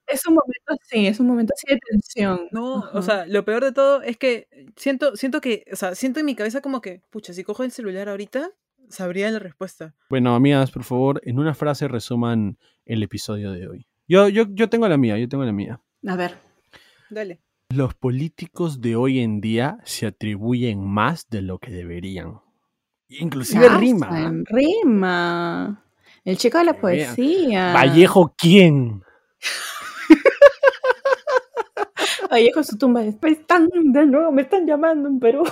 Es 0.08 0.25
un 0.27 0.36
momento 0.36 0.63
así, 0.81 1.08
es 1.08 1.19
un 1.19 1.27
momento 1.27 1.53
así 1.58 1.73
de 1.73 1.79
tensión. 1.89 2.47
No, 2.51 2.86
o 2.93 3.01
sea, 3.01 3.25
lo 3.25 3.43
peor 3.43 3.65
de 3.65 3.73
todo 3.73 4.01
es 4.01 4.15
que 4.15 4.47
siento, 4.77 5.17
siento 5.17 5.41
que, 5.41 5.65
o 5.73 5.75
sea, 5.75 5.93
siento 5.93 6.21
en 6.21 6.25
mi 6.25 6.36
cabeza 6.36 6.62
como 6.62 6.79
que, 6.79 7.01
pucha, 7.10 7.34
si 7.34 7.43
cojo 7.43 7.63
el 7.65 7.71
celular 7.71 8.08
ahorita, 8.08 8.49
sabría 8.89 9.30
la 9.32 9.39
respuesta. 9.39 9.95
Bueno, 10.10 10.36
amigas, 10.36 10.71
por 10.71 10.84
favor, 10.84 11.21
en 11.24 11.39
una 11.39 11.54
frase 11.54 11.88
resuman 11.88 12.58
el 12.86 13.04
episodio 13.04 13.52
de 13.52 13.67
hoy. 13.67 13.88
Yo, 14.08 14.28
yo, 14.30 14.45
yo 14.50 14.69
tengo 14.69 14.88
la 14.88 14.98
mía, 14.98 15.17
yo 15.17 15.28
tengo 15.28 15.43
la 15.43 15.52
mía. 15.52 15.82
A 16.08 16.15
ver. 16.15 16.36
Dale. 17.10 17.41
Los 17.69 17.95
políticos 17.95 18.80
de 18.82 18.95
hoy 18.95 19.19
en 19.19 19.41
día 19.41 19.80
se 19.86 20.06
atribuyen 20.06 20.86
más 20.86 21.28
de 21.30 21.41
lo 21.41 21.58
que 21.60 21.71
deberían. 21.71 22.39
Inclusive 23.10 23.67
Ah, 23.69 23.78
rima. 23.78 24.34
Rima. 24.45 25.84
El 26.24 26.38
chico 26.38 26.58
de 26.60 26.65
la 26.65 26.71
vean. 26.74 26.82
poesía. 26.82 27.74
Vallejo, 27.74 28.34
¿quién? 28.38 29.02
Vallejo 32.32 32.63
su 32.63 32.78
tumba. 32.78 33.02
Me 33.21 33.30
están, 33.32 33.69
de 33.74 34.06
nuevo, 34.06 34.32
me 34.32 34.43
están 34.43 34.65
llamando 34.65 35.10
en 35.10 35.19
Perú. 35.19 35.43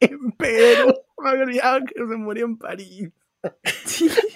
En 0.00 0.32
Perú. 0.32 0.94
Me 1.18 1.30
había 1.30 1.42
olvidado 1.42 1.80
que 1.86 1.94
se 1.94 2.16
murió 2.16 2.46
en 2.46 2.58
París. 2.58 3.10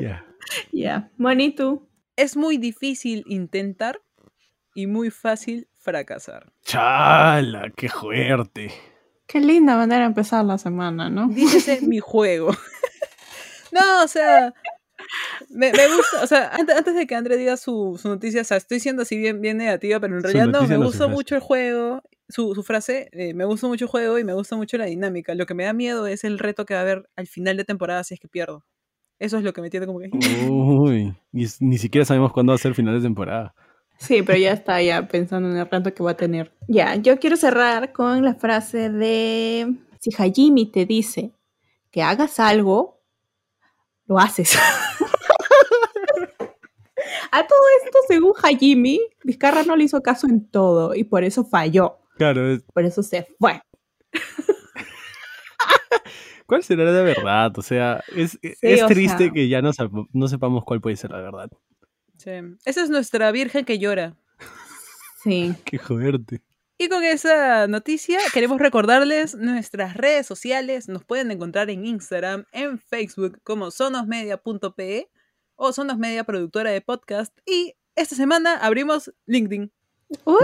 Ya. 0.00 0.26
Ya. 0.72 1.10
Bonito. 1.16 1.86
Es 2.16 2.36
muy 2.36 2.58
difícil 2.58 3.24
intentar 3.26 4.00
y 4.74 4.86
muy 4.86 5.10
fácil 5.10 5.68
fracasar. 5.78 6.52
Chala, 6.62 7.70
qué 7.76 7.88
fuerte. 7.88 8.72
Qué 9.26 9.40
linda 9.40 9.76
manera 9.76 10.00
de 10.00 10.06
empezar 10.06 10.44
la 10.44 10.58
semana, 10.58 11.08
¿no? 11.10 11.28
Dígase 11.28 11.80
mi 11.86 12.00
juego. 12.00 12.50
no, 13.72 14.04
o 14.04 14.08
sea, 14.08 14.52
me, 15.48 15.72
me 15.72 15.88
gusta, 15.88 16.22
o 16.22 16.26
sea, 16.26 16.50
antes, 16.50 16.76
antes 16.76 16.94
de 16.94 17.06
que 17.06 17.14
André 17.14 17.36
diga 17.36 17.56
su, 17.56 17.98
su 18.00 18.08
noticia, 18.08 18.42
o 18.42 18.44
sea, 18.44 18.56
estoy 18.56 18.80
siendo 18.80 19.02
así 19.02 19.16
bien, 19.16 19.40
bien 19.40 19.56
negativa, 19.56 20.00
pero 20.00 20.16
en 20.16 20.22
realidad 20.22 20.46
no, 20.46 20.66
me 20.66 20.76
gustó 20.76 21.08
mucho 21.08 21.34
el 21.34 21.40
juego 21.40 22.02
su, 22.28 22.54
su 22.54 22.62
frase, 22.62 23.08
eh, 23.12 23.34
me 23.34 23.44
gusta 23.44 23.66
mucho 23.66 23.84
el 23.84 23.90
juego 23.90 24.18
y 24.18 24.24
me 24.24 24.32
gusta 24.34 24.56
mucho 24.56 24.76
la 24.78 24.86
dinámica. 24.86 25.34
Lo 25.34 25.46
que 25.46 25.54
me 25.54 25.64
da 25.64 25.72
miedo 25.72 26.06
es 26.06 26.24
el 26.24 26.38
reto 26.38 26.64
que 26.64 26.74
va 26.74 26.80
a 26.80 26.82
haber 26.82 27.08
al 27.16 27.26
final 27.26 27.56
de 27.56 27.64
temporada 27.64 28.04
si 28.04 28.14
es 28.14 28.20
que 28.20 28.28
pierdo. 28.28 28.64
Eso 29.18 29.38
es 29.38 29.44
lo 29.44 29.52
que 29.52 29.60
me 29.60 29.70
tiene 29.70 29.86
como 29.86 30.00
que... 30.00 30.10
Uy, 30.12 31.14
y 31.32 31.44
s- 31.44 31.64
ni 31.64 31.78
siquiera 31.78 32.04
sabemos 32.04 32.32
cuándo 32.32 32.50
va 32.52 32.56
a 32.56 32.58
ser 32.58 32.70
el 32.70 32.74
final 32.74 32.94
de 32.96 33.02
temporada. 33.02 33.54
Sí, 33.98 34.22
pero 34.22 34.36
ya 34.38 34.52
está 34.52 34.82
ya 34.82 35.06
pensando 35.06 35.48
en 35.50 35.56
el 35.56 35.70
rato 35.70 35.94
que 35.94 36.02
va 36.02 36.12
a 36.12 36.16
tener. 36.16 36.52
Ya, 36.66 36.96
yo 36.96 37.18
quiero 37.20 37.36
cerrar 37.36 37.92
con 37.92 38.24
la 38.24 38.34
frase 38.34 38.90
de 38.90 39.72
si 40.00 40.10
Hajimi 40.16 40.66
te 40.66 40.84
dice 40.84 41.30
que 41.92 42.02
hagas 42.02 42.40
algo, 42.40 43.00
lo 44.06 44.18
haces. 44.18 44.58
a 47.30 47.46
todo 47.46 47.58
esto, 47.84 47.98
según 48.08 48.32
Hajimi, 48.42 49.00
Vizcarra 49.22 49.62
no 49.62 49.76
le 49.76 49.84
hizo 49.84 50.02
caso 50.02 50.26
en 50.26 50.46
todo 50.48 50.94
y 50.94 51.04
por 51.04 51.22
eso 51.24 51.44
falló. 51.44 51.98
Claro, 52.16 52.52
es- 52.52 52.62
Por 52.72 52.84
eso 52.84 53.02
se 53.02 53.26
fue. 53.38 53.60
¿cuál 56.46 56.62
será 56.62 56.84
la 56.84 57.02
verdad? 57.02 57.52
O 57.58 57.62
sea, 57.62 58.02
es, 58.14 58.32
Sí, 58.42 58.52
es 58.62 58.82
o 58.82 58.86
triste 58.86 59.24
sea- 59.24 59.32
que 59.32 59.48
ya 59.48 59.62
no, 59.62 59.72
sepamos 60.28 60.64
cuál 60.64 60.80
puede 60.80 60.96
ser 60.96 61.10
la 61.10 61.20
verdad. 61.20 61.50
Sí. 62.18 62.30
Esa 62.64 62.82
es 62.82 62.90
nuestra 62.90 63.30
virgen 63.32 63.64
que 63.64 63.78
llora. 63.78 64.16
Sí. 65.22 65.54
Qué 65.64 65.78
joderte. 65.78 66.42
Y 66.76 66.88
con 66.88 67.04
esa 67.04 67.66
noticia 67.68 68.18
queremos 68.32 68.58
recordarles 68.58 69.36
nuestras 69.36 69.96
redes 69.96 70.26
sociales. 70.26 70.88
Nos 70.88 71.04
pueden 71.04 71.30
encontrar 71.30 71.70
en 71.70 71.86
Instagram, 71.86 72.44
en 72.52 72.78
Facebook 72.78 73.40
como 73.44 73.70
sonosmedia.pe 73.70 75.08
o 75.56 75.72
Sonosmedia 75.72 76.24
Productora 76.24 76.70
de 76.70 76.80
Podcast. 76.80 77.36
Y 77.46 77.74
esta 77.94 78.16
semana 78.16 78.56
abrimos 78.56 79.12
LinkedIn. 79.26 79.72
¡Uh! 80.24 80.32
¡Uh! 80.32 80.36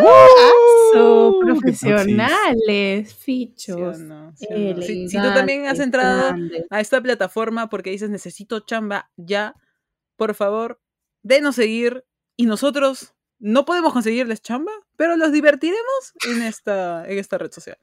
¡Aso! 0.92 1.38
¡Qué 1.40 1.52
profesionales, 1.52 3.10
¿Sí 3.10 3.16
fichos. 3.18 3.76
o 3.76 3.98
no? 3.98 4.32
¿Sí 4.36 4.46
no? 4.50 4.82
Si, 4.82 5.08
si 5.08 5.16
tú 5.16 5.28
también 5.34 5.66
has 5.66 5.78
entrado 5.80 6.34
a 6.70 6.80
esta 6.80 7.00
plataforma 7.00 7.68
porque 7.68 7.90
dices 7.90 8.10
necesito 8.10 8.60
chamba 8.60 9.10
ya, 9.16 9.54
por 10.16 10.34
favor, 10.34 10.80
denos 11.22 11.56
seguir 11.56 12.04
y 12.36 12.46
nosotros 12.46 13.14
no 13.38 13.64
podemos 13.64 13.92
conseguirles 13.92 14.42
chamba, 14.42 14.72
pero 14.96 15.16
los 15.16 15.32
divertiremos 15.32 16.12
en 16.28 16.42
esta, 16.42 17.06
en 17.08 17.18
esta 17.18 17.38
red 17.38 17.50
social. 17.50 17.78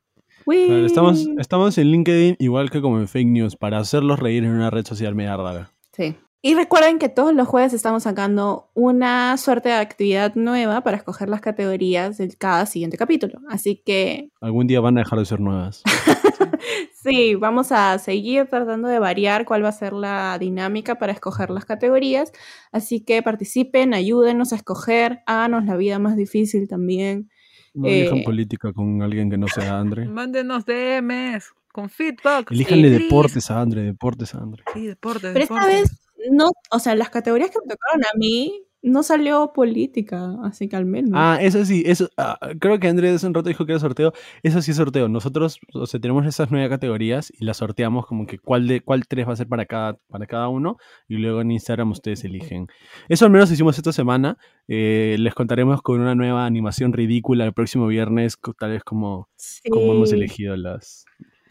Claro, 0.45 0.85
estamos, 0.85 1.27
estamos 1.39 1.77
en 1.77 1.87
LinkedIn 1.87 2.37
igual 2.39 2.69
que 2.69 2.81
como 2.81 2.99
en 2.99 3.07
Fake 3.07 3.27
News 3.27 3.55
para 3.55 3.79
hacerlos 3.79 4.19
reír 4.19 4.43
en 4.43 4.51
una 4.51 4.69
red 4.69 4.85
social 4.85 5.13
media 5.13 5.35
rara. 5.35 5.71
Sí. 5.91 6.15
Y 6.41 6.53
recuerden 6.53 6.99
que 6.99 7.09
todos 7.09 7.33
los 7.33 7.47
jueves 7.47 7.73
estamos 7.73 8.03
sacando 8.03 8.69
una 8.75 9.35
suerte 9.37 9.69
de 9.69 9.75
actividad 9.75 10.35
nueva 10.35 10.81
para 10.81 10.95
escoger 10.97 11.29
las 11.29 11.41
categorías 11.41 12.17
de 12.17 12.29
cada 12.37 12.65
siguiente 12.67 12.95
capítulo. 12.97 13.39
Así 13.49 13.81
que 13.83 14.29
Algún 14.39 14.67
día 14.67 14.79
van 14.79 14.97
a 14.97 15.01
dejar 15.01 15.17
de 15.19 15.25
ser 15.25 15.39
nuevas. 15.39 15.81
sí, 16.93 17.35
vamos 17.35 17.71
a 17.71 17.97
seguir 17.99 18.45
tratando 18.47 18.87
de 18.87 18.99
variar 18.99 19.45
cuál 19.45 19.63
va 19.63 19.69
a 19.69 19.73
ser 19.73 19.93
la 19.93 20.37
dinámica 20.39 20.95
para 20.95 21.11
escoger 21.11 21.49
las 21.49 21.65
categorías. 21.65 22.31
Así 22.71 23.01
que 23.01 23.21
participen, 23.23 23.93
ayúdenos 23.93 24.53
a 24.53 24.57
escoger, 24.57 25.21
háganos 25.25 25.65
la 25.65 25.75
vida 25.75 25.97
más 25.99 26.15
difícil 26.15 26.67
también. 26.67 27.29
No 27.73 27.87
elijan 27.87 28.19
Eh. 28.19 28.23
política 28.23 28.73
con 28.73 29.01
alguien 29.01 29.29
que 29.29 29.37
no 29.37 29.47
sea 29.47 29.79
Andre. 29.79 30.05
Mándenos 30.09 30.65
DMs 30.65 31.51
con 31.71 31.89
feedback. 31.89 32.51
Elíjanle 32.51 32.89
deportes 32.91 33.51
a 33.51 33.59
Andre, 33.61 33.83
deportes 33.83 34.33
a 34.33 34.39
Andre. 34.39 34.63
Sí, 34.73 34.87
deportes. 34.87 35.31
Pero 35.33 35.43
esta 35.43 35.55
deportes. 35.55 35.81
vez 35.81 36.06
no, 36.31 36.51
o 36.71 36.79
sea, 36.79 36.95
las 36.95 37.09
categorías 37.09 37.51
que 37.51 37.59
me 37.63 37.73
tocaron 37.73 38.03
a 38.03 38.17
mí 38.17 38.67
no 38.83 39.03
salió 39.03 39.51
política, 39.53 40.35
así 40.43 40.69
que 40.69 40.75
al 40.75 40.85
menos. 40.85 41.11
Ah, 41.13 41.37
eso 41.41 41.63
sí, 41.65 41.83
eso, 41.85 42.09
ah, 42.17 42.39
creo 42.59 42.79
que 42.79 42.87
Andrés 42.87 43.15
hace 43.15 43.27
un 43.27 43.33
rato 43.33 43.49
dijo 43.49 43.65
que 43.65 43.73
era 43.73 43.79
sorteo. 43.79 44.13
Eso 44.43 44.61
sí 44.61 44.71
es 44.71 44.77
sorteo. 44.77 45.09
Nosotros, 45.09 45.59
o 45.73 45.85
sea, 45.85 45.99
tenemos 45.99 46.25
esas 46.25 46.51
nueve 46.51 46.69
categorías 46.69 47.31
y 47.37 47.45
las 47.45 47.57
sorteamos 47.57 48.05
como 48.05 48.25
que 48.27 48.37
cuál 48.39 48.67
de 48.67 48.81
cuál 48.81 49.07
tres 49.07 49.27
va 49.27 49.33
a 49.33 49.35
ser 49.35 49.47
para 49.47 49.65
cada, 49.65 49.97
para 50.07 50.27
cada 50.27 50.47
uno 50.49 50.77
y 51.07 51.17
luego 51.17 51.41
en 51.41 51.51
Instagram 51.51 51.91
ustedes 51.91 52.23
eligen. 52.23 52.67
Eso 53.09 53.25
al 53.25 53.31
menos 53.31 53.51
hicimos 53.51 53.77
esta 53.77 53.91
semana. 53.91 54.37
Eh, 54.67 55.15
les 55.19 55.33
contaremos 55.33 55.81
con 55.81 55.99
una 55.99 56.15
nueva 56.15 56.45
animación 56.45 56.93
ridícula 56.93 57.45
el 57.45 57.53
próximo 57.53 57.87
viernes, 57.87 58.37
tal 58.59 58.71
vez 58.71 58.83
como, 58.83 59.29
como 59.69 59.93
hemos 59.93 60.13
elegido 60.13 60.55
las... 60.55 61.05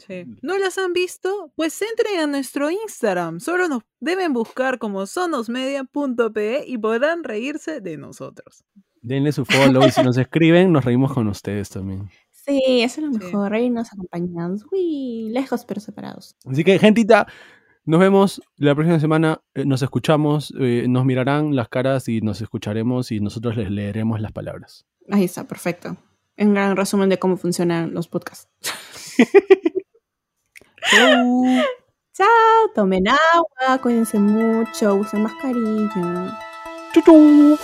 Sí. 0.05 0.25
¿No 0.41 0.57
las 0.57 0.77
han 0.77 0.93
visto? 0.93 1.51
Pues 1.55 1.81
entren 1.81 2.19
a 2.19 2.27
nuestro 2.27 2.69
Instagram. 2.69 3.39
Solo 3.39 3.67
nos 3.67 3.83
deben 3.99 4.33
buscar 4.33 4.77
como 4.79 5.05
sonosmedia.pe 5.05 6.63
y 6.67 6.77
podrán 6.77 7.23
reírse 7.23 7.81
de 7.81 7.97
nosotros. 7.97 8.63
Denle 9.01 9.31
su 9.31 9.45
follow 9.45 9.85
y 9.85 9.91
si 9.91 10.01
nos 10.03 10.17
escriben, 10.17 10.71
nos 10.71 10.83
reímos 10.85 11.13
con 11.13 11.27
ustedes 11.27 11.69
también. 11.69 12.09
Sí, 12.31 12.61
eso 12.81 13.01
es 13.01 13.07
lo 13.07 13.13
Sí. 13.13 13.19
mejor, 13.25 13.51
reírnos 13.51 13.91
acompañados. 13.91 14.65
Uy, 14.71 15.29
lejos 15.31 15.65
pero 15.65 15.81
separados. 15.81 16.35
Así 16.45 16.63
que, 16.63 16.79
gentita, 16.79 17.27
nos 17.85 17.99
vemos 17.99 18.41
la 18.57 18.73
próxima 18.75 18.99
semana. 18.99 19.41
eh, 19.53 19.65
Nos 19.65 19.81
escuchamos, 19.81 20.53
eh, 20.59 20.85
nos 20.89 21.03
mirarán 21.05 21.55
las 21.55 21.67
caras 21.69 22.07
y 22.07 22.21
nos 22.21 22.41
escucharemos 22.41 23.11
y 23.11 23.19
nosotros 23.19 23.55
les 23.57 23.69
leeremos 23.71 24.19
las 24.21 24.31
palabras. 24.31 24.85
Ahí 25.09 25.23
está, 25.25 25.45
perfecto. 25.47 25.97
Un 26.37 26.53
gran 26.53 26.75
resumen 26.77 27.09
de 27.09 27.17
cómo 27.19 27.35
funcionan 27.37 27.93
los 27.93 28.07
podcasts. 28.07 28.47
Chao, 32.13 32.69
tomen 32.73 33.05
agua, 33.07 33.81
cuídense 33.81 34.17
mucho, 34.17 34.95
usen 34.95 35.23
mascarilla. 35.23 36.39
¡Chu, 36.93 37.01
chu! 37.01 37.57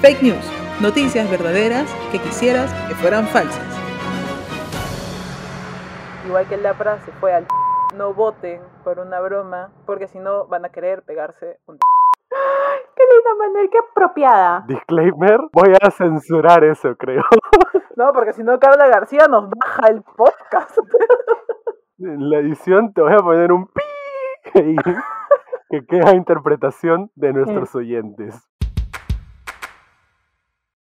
Fake 0.00 0.22
news. 0.22 0.44
Noticias 0.80 1.30
verdaderas 1.30 1.88
que 2.10 2.18
quisieras 2.18 2.72
que 2.88 2.94
fueran 2.94 3.26
falsas. 3.28 3.62
Igual 6.26 6.48
que 6.48 6.56
Lapra 6.56 6.98
se 7.04 7.12
fue 7.12 7.34
al 7.34 7.46
no 7.94 8.14
voten 8.14 8.62
por 8.84 8.98
una 8.98 9.20
broma, 9.20 9.70
porque 9.84 10.08
si 10.08 10.18
no 10.18 10.46
van 10.46 10.64
a 10.64 10.70
querer 10.70 11.02
pegarse 11.02 11.58
un 11.66 11.78
Qué 12.96 13.02
linda 13.12 13.34
manera, 13.38 13.68
qué 13.70 13.78
apropiada. 13.78 14.64
Disclaimer, 14.66 15.40
voy 15.52 15.74
a 15.80 15.90
censurar 15.90 16.64
eso, 16.64 16.94
creo. 16.96 17.22
No, 17.96 18.12
porque 18.12 18.32
si 18.32 18.42
no 18.42 18.58
Carla 18.58 18.88
García 18.88 19.28
nos 19.30 19.48
baja 19.48 19.86
el 19.88 20.02
podcast. 20.02 20.76
En 21.98 22.28
la 22.28 22.38
edición 22.38 22.92
te 22.92 23.00
voy 23.00 23.12
a 23.12 23.18
poner 23.18 23.52
un 23.52 23.66
pi 23.66 23.82
que 25.70 25.86
queda 25.86 26.16
interpretación 26.16 27.12
de 27.14 27.32
nuestros 27.32 27.72
oyentes. 27.76 28.34